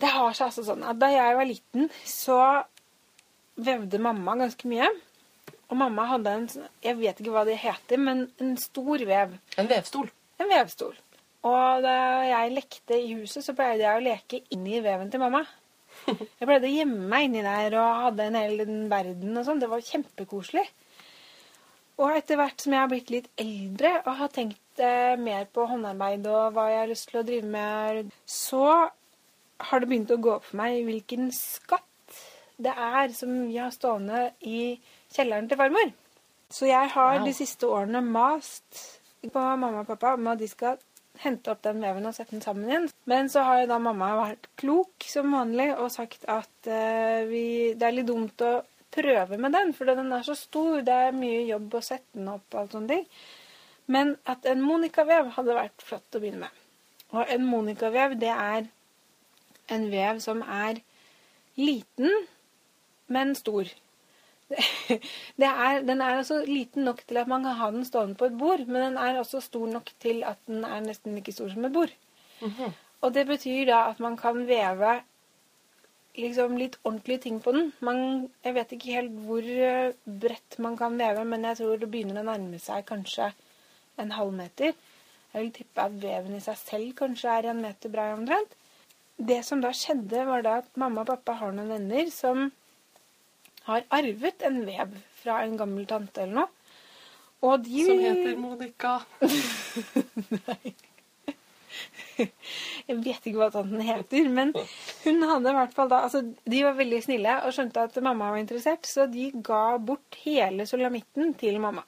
[0.00, 2.38] Det har seg altså sånn at da jeg var liten, så
[3.60, 4.88] vevde mamma ganske mye.
[5.70, 9.36] Og mamma hadde en sånn- Jeg vet ikke hva det heter, men en stor vev.
[9.60, 10.08] En vevstol.
[10.40, 10.96] En vevstol.
[11.44, 15.44] Og da jeg lekte i huset, så pleide jeg å leke inni veven til mamma.
[16.06, 19.60] Jeg pleide å gjemme meg inni der og hadde en hel verden og sånn.
[19.60, 20.64] Det var kjempekoselig.
[22.00, 25.66] Og etter hvert som jeg har blitt litt eldre og har tenkt eh, mer på
[25.68, 28.64] håndarbeid og hva jeg har lyst til å drive med, så
[29.60, 31.84] har det begynt å gå opp for meg hvilken skatt
[32.60, 34.78] det er som vi har stående i
[35.12, 35.92] kjelleren til farmor.
[36.50, 37.26] Så jeg har Wow.
[37.28, 38.80] de siste årene mast
[39.20, 40.80] på mamma og pappa om at de skal
[41.20, 42.88] hente opp den veven og sette den sammen igjen.
[43.04, 47.44] Men så har jo da mamma vært klok som vanlig og sagt at eh, vi,
[47.76, 48.54] det er litt dumt å
[48.94, 50.80] prøve med den, for den er så stor.
[50.86, 53.06] Det er mye jobb å sette den opp og alt sånne ting.
[53.90, 56.58] Men at en Monica-vev hadde vært flott å begynne med.
[57.10, 58.68] Og en Monica-vev, det er
[59.74, 60.82] en vev som er
[61.58, 62.26] liten,
[63.10, 63.70] men stor.
[65.40, 68.26] Det er, den er altså liten nok til at man kan ha den stående på
[68.26, 71.52] et bord, men den er også stor nok til at den er nesten like stor
[71.52, 71.92] som et bord.
[73.00, 74.96] Og det betyr da at man kan veve
[76.18, 77.70] liksom litt ordentlige ting på den.
[77.84, 81.90] Man, jeg vet ikke helt hvor eh, bredt man kan veve, men jeg tror det
[81.92, 83.30] begynner å nærme seg kanskje
[84.00, 84.74] en halvmeter.
[85.30, 88.56] Jeg vil tippe at veven i seg selv kanskje er en meter brei omtrent.
[89.20, 92.48] Det som da skjedde, var da at mamma og pappa har noen venner som
[93.66, 96.48] har arvet en vev fra en gammel tante eller noe.
[97.40, 98.98] Og de Som heter Monica.
[102.88, 104.52] Jeg vet ikke hva tanten heter, men
[105.04, 108.30] hun hadde i hvert fall da altså, De var veldig snille og skjønte at mamma
[108.34, 111.84] var interessert, så de ga bort hele solamitten til mamma.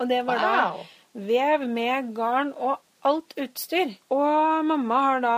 [0.00, 0.82] Og det var Wow.
[0.84, 2.76] da vev med garn og
[3.06, 3.94] alt utstyr.
[4.12, 5.36] Og mamma har da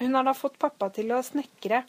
[0.00, 1.82] Hun har da fått pappa til å snekre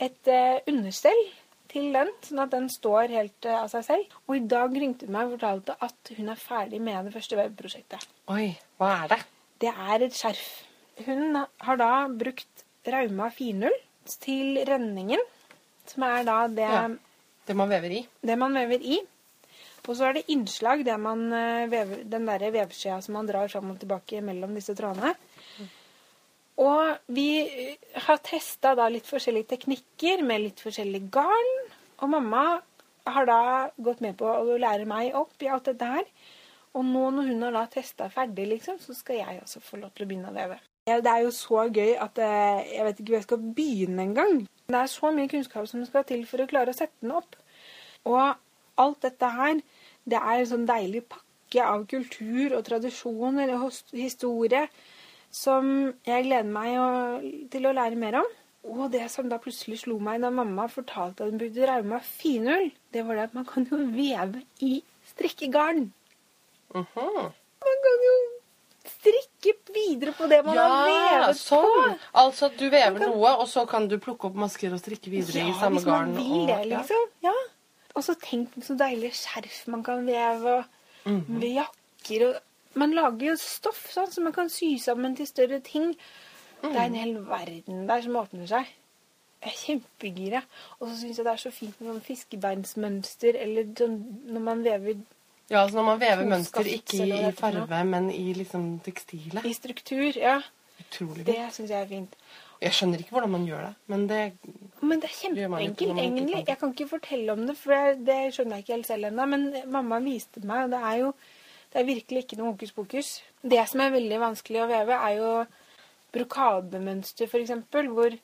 [0.00, 1.20] et eh, understell
[1.68, 4.14] til den, sånn at den står helt eh, av seg selv.
[4.26, 7.36] Og i dag ringte hun meg og fortalte at hun er ferdig med det første
[7.36, 8.06] webprosjektet.
[8.32, 9.18] Oi, hva er det?
[9.66, 10.46] Det er et skjerf.
[11.06, 13.74] Hun har da brukt Rauma finull
[14.22, 15.20] til renningen,
[15.88, 16.88] som er da det, Ja.
[17.48, 18.06] Det man vever i.
[18.20, 18.98] det man vever i.
[19.88, 23.48] Og så er det innslag, det man eh, vever, den der vevskjea som man drar
[23.48, 25.14] fram og tilbake mellom disse trådene.
[26.60, 31.54] Og vi eh, har testa da litt forskjellige teknikker med litt forskjellig garn.
[32.02, 32.60] Og mamma
[33.08, 33.40] har da
[33.80, 36.04] gått med på å lære meg opp i alt dette her.
[36.76, 39.94] Og nå når hun har da testa ferdig, liksom, så skal jeg også få lov
[39.96, 40.58] til å begynne å veve.
[40.88, 44.44] Det er jo så gøy at eh, jeg vet ikke hvor jeg skal begynne engang.
[44.68, 47.36] Det er så mye kunnskap som skal til for å klare å sette den opp.
[48.08, 48.20] Og
[48.78, 49.60] alt dette her,
[50.08, 54.66] det er en sånn deilig pakke av kultur og tradisjoner og historie
[55.34, 58.28] som jeg gleder meg til å lære mer om.
[58.68, 62.70] Og det som da plutselig slo meg da mamma fortalte at hun brukte Rauma finull,
[62.92, 64.80] det var det at man kan jo veve i
[65.12, 65.88] strikkegarn.
[66.74, 67.32] Mhm.
[67.64, 68.16] Man kan jo
[68.88, 69.37] strikke
[69.74, 71.66] videre på det man har vevet sånn.
[71.66, 71.92] på.
[72.22, 75.46] Altså at du vever noe, og så kan du plukke opp masker og strikke videre
[75.48, 76.18] i samme hvis man garn.
[76.18, 77.06] vil det, liksom.
[77.26, 77.36] Ja.
[77.94, 81.44] Og så tenk så deilige skjerf man kan veve, og mm -hmm.
[81.54, 82.36] jakker og
[82.74, 85.96] Man lager jo stoff sånn, så man kan sy sammen til større ting.
[86.62, 88.66] Det er en hel verden der som åpner seg.
[89.42, 90.42] Jeg er kjempegira.
[90.78, 94.64] Og så syns jeg det er så fint med sånn fiskebeinsmønster, eller sånn når man
[94.66, 95.00] vever
[95.48, 99.46] Ja, altså når man vever mønster ikke i, farve, men i liksom tekstilet.
[99.48, 100.12] i struktur.
[100.16, 100.40] Ja,
[100.82, 101.36] Utrolig godt.
[101.36, 102.14] det syns jeg er fint.
[102.58, 104.20] Jeg skjønner ikke hvordan man gjør det, men det
[104.82, 106.34] Men det er kjempeenkelt, egentlig.
[106.34, 106.46] kan.
[106.48, 109.26] Jeg kan ikke fortelle om det, for det skjønner jeg ikke helt selv ennå.
[109.26, 111.12] Men mamma viste meg, og det er jo
[111.72, 113.08] det er virkelig ikke noe hokus pokus.
[113.42, 115.32] Det som er veldig vanskelig å veve, er jo
[116.16, 117.52] brokademønster, f.eks.,
[117.92, 118.16] hvor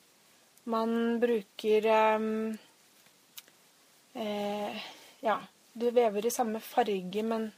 [0.73, 2.57] man bruker um,
[4.15, 4.87] eh,
[5.21, 5.37] Ja,
[5.75, 7.49] du vever i samme farge, men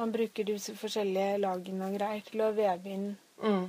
[0.00, 3.08] man bruker disse forskjellige lagene og greier til å veve inn
[3.42, 3.64] mm.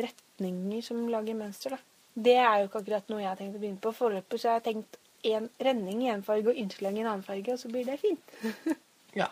[0.00, 1.76] retninger som lager mønster.
[1.76, 1.78] Da.
[2.14, 3.92] Det er jo ikke akkurat noe jeg har tenkt å begynne på.
[3.96, 7.26] Foreløpig så har jeg tenkt en renning i en farge og innslag i en annen
[7.26, 8.34] farge, og så blir det fint.
[9.14, 9.28] Ja.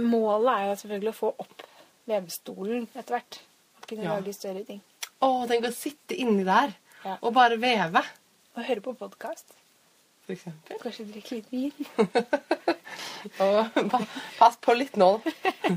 [0.00, 1.62] Målet er jo selvfølgelig å få opp
[2.08, 3.36] vevestolen etter hvert.
[3.76, 4.14] Og Kunne Ja.
[4.16, 4.78] lage større ting.
[5.20, 6.72] Å, tenk å sitte inni der
[7.04, 7.18] Ja.
[7.20, 8.00] og bare veve,
[8.56, 9.52] Og høre på podkast.
[10.24, 10.78] For eksempel.
[10.82, 11.72] Kanskje drikke litt vin.
[13.44, 13.78] Og
[14.38, 15.10] pass på litt nå.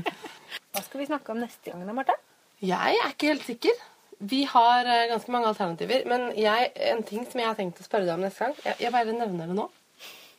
[0.72, 2.16] Hva skal vi snakke om neste gang da, Marte?
[2.64, 3.78] Jeg er ikke helt sikker.
[4.18, 6.04] Vi har eh, ganske mange alternativer.
[6.10, 8.80] Men jeg, en ting som jeg har tenkt å spørre deg om neste gang Jeg,
[8.86, 9.68] jeg bare nevner det nå.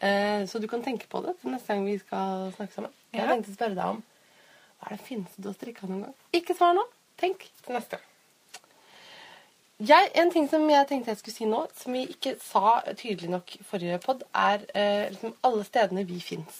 [0.03, 2.93] Eh, så du kan tenke på det til neste gang vi skal snakke sammen.
[3.15, 3.31] Jeg Ja.
[3.33, 4.03] tenkte å spørre deg om
[4.79, 6.13] hva er det fineste du har strikka noen gang?
[6.39, 6.85] Ikke svar nå.
[7.19, 8.05] Tenk til neste gang.
[9.79, 13.29] Jeg, en ting som jeg tenkte jeg skulle si nå, som vi ikke sa tydelig
[13.31, 16.57] nok i forrige pod, er eh, liksom alle stedene vi fins.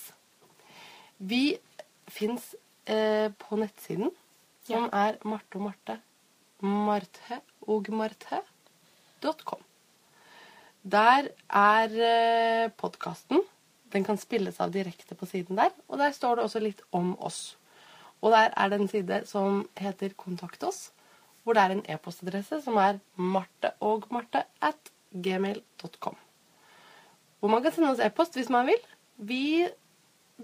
[1.20, 1.58] Vi
[2.08, 2.54] fins
[2.88, 4.14] eh, på nettsiden,
[4.70, 5.98] som er Marte og Marte.
[6.64, 9.66] Marte og Marte.com.
[10.88, 13.44] Der er eh, podkasten.
[13.92, 15.76] Den kan spilles av direkte på siden der.
[15.90, 17.58] Og der står det også litt om oss.
[18.24, 20.94] Og der er det en side som heter Kontakt oss,
[21.44, 24.46] hvor det er en e-postadresse som er marteogmarte.
[27.40, 28.82] Hvor man kan sende oss e-post hvis man vil.
[29.18, 29.68] Vi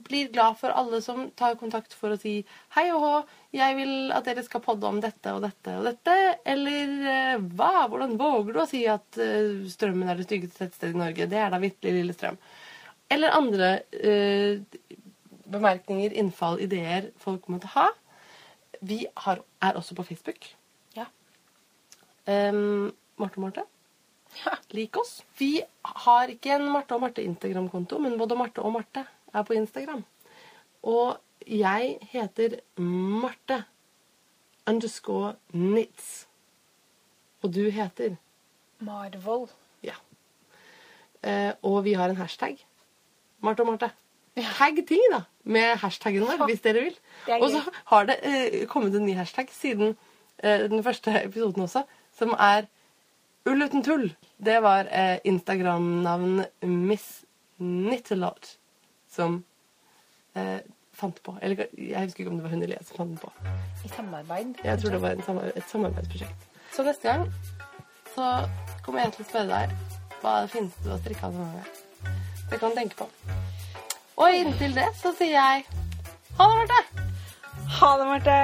[0.03, 2.35] blir glad for alle som tar kontakt for å si
[2.75, 3.13] hei og hå,
[3.55, 6.15] jeg vil at dere skal podde om dette og dette og dette.
[6.43, 7.85] Eller eh, hva?
[7.91, 11.29] Hvordan våger du å si at eh, strømmen er det styggeste tettstedet i Norge?
[11.31, 12.39] Det er da virkelig lille strøm.
[13.11, 14.59] Eller andre eh,
[15.53, 17.87] bemerkninger, innfall, ideer folk måtte ha.
[18.83, 20.51] Vi har, er også på Facebook.
[22.25, 23.65] Um, Marte og Marte.
[24.41, 24.55] Ja.
[24.75, 25.19] Lik oss.
[25.39, 25.59] Vi
[26.05, 30.03] har ikke en Marte og Marte Instagram-konto, men både Marte og Marte er på Instagram.
[30.83, 31.17] Og
[31.47, 33.63] jeg heter Marte
[34.67, 36.25] underscore Nitz.
[37.43, 38.17] Og du heter
[38.79, 39.47] Marvoll.
[39.85, 39.95] Ja.
[41.21, 42.57] Eh, og vi har en hashtag.
[43.45, 43.91] Marte og Marte.
[44.35, 46.95] Tagg ting, da, med hashtaggen vår, hvis dere vil.
[47.37, 47.61] Og så
[47.91, 49.93] har det eh, kommet en ny hashtag siden
[50.43, 51.85] eh, den første episoden også,
[52.17, 52.69] som er
[53.45, 54.07] Ull uten tull.
[54.37, 57.25] Det var eh, Instagram-navnet Miss
[57.61, 58.57] Nittelot
[59.15, 59.43] som
[60.33, 60.59] eh,
[60.97, 61.37] fant på.
[61.41, 63.29] Eller jeg husker ikke om det var hun eller jeg som fant den på.
[63.85, 64.55] I samarbeid.
[64.65, 66.49] Jeg tror det var en samar et samarbeidsprosjekt.
[66.73, 67.23] Så neste gang
[68.15, 68.49] så
[68.81, 69.69] kommer jeg til å spørre deg
[70.23, 71.65] hva det fineste du har strikka denne gangen.
[72.49, 73.05] Det kan du tenke på.
[74.15, 75.57] Og inntil det så sier jeg
[76.35, 76.79] ha det, Marte!
[77.77, 78.37] Ha det, Marte.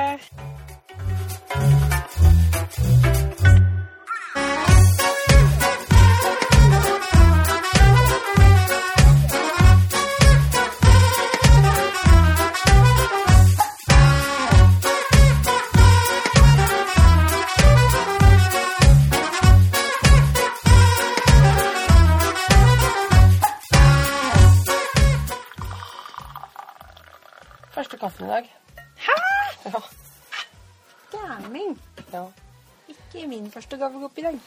[33.82, 34.42] Gavekopp i dag.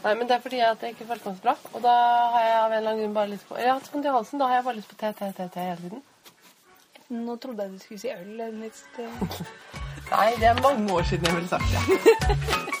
[0.00, 1.56] Nei, men det er fordi at jeg ikke følte meg så bra.
[1.74, 1.94] Og da
[2.34, 4.08] har jeg av en eller annen grunn bare lyst på Eller jeg har hatt vondt
[4.08, 4.40] i halsen.
[4.40, 6.02] Da har jeg bare lyst på te, te, te, te hele tiden.
[7.10, 8.36] Nå trodde jeg du skulle si øl.
[8.62, 8.84] Litt,
[10.14, 12.76] Nei, det er mange år siden jeg ville sagt det.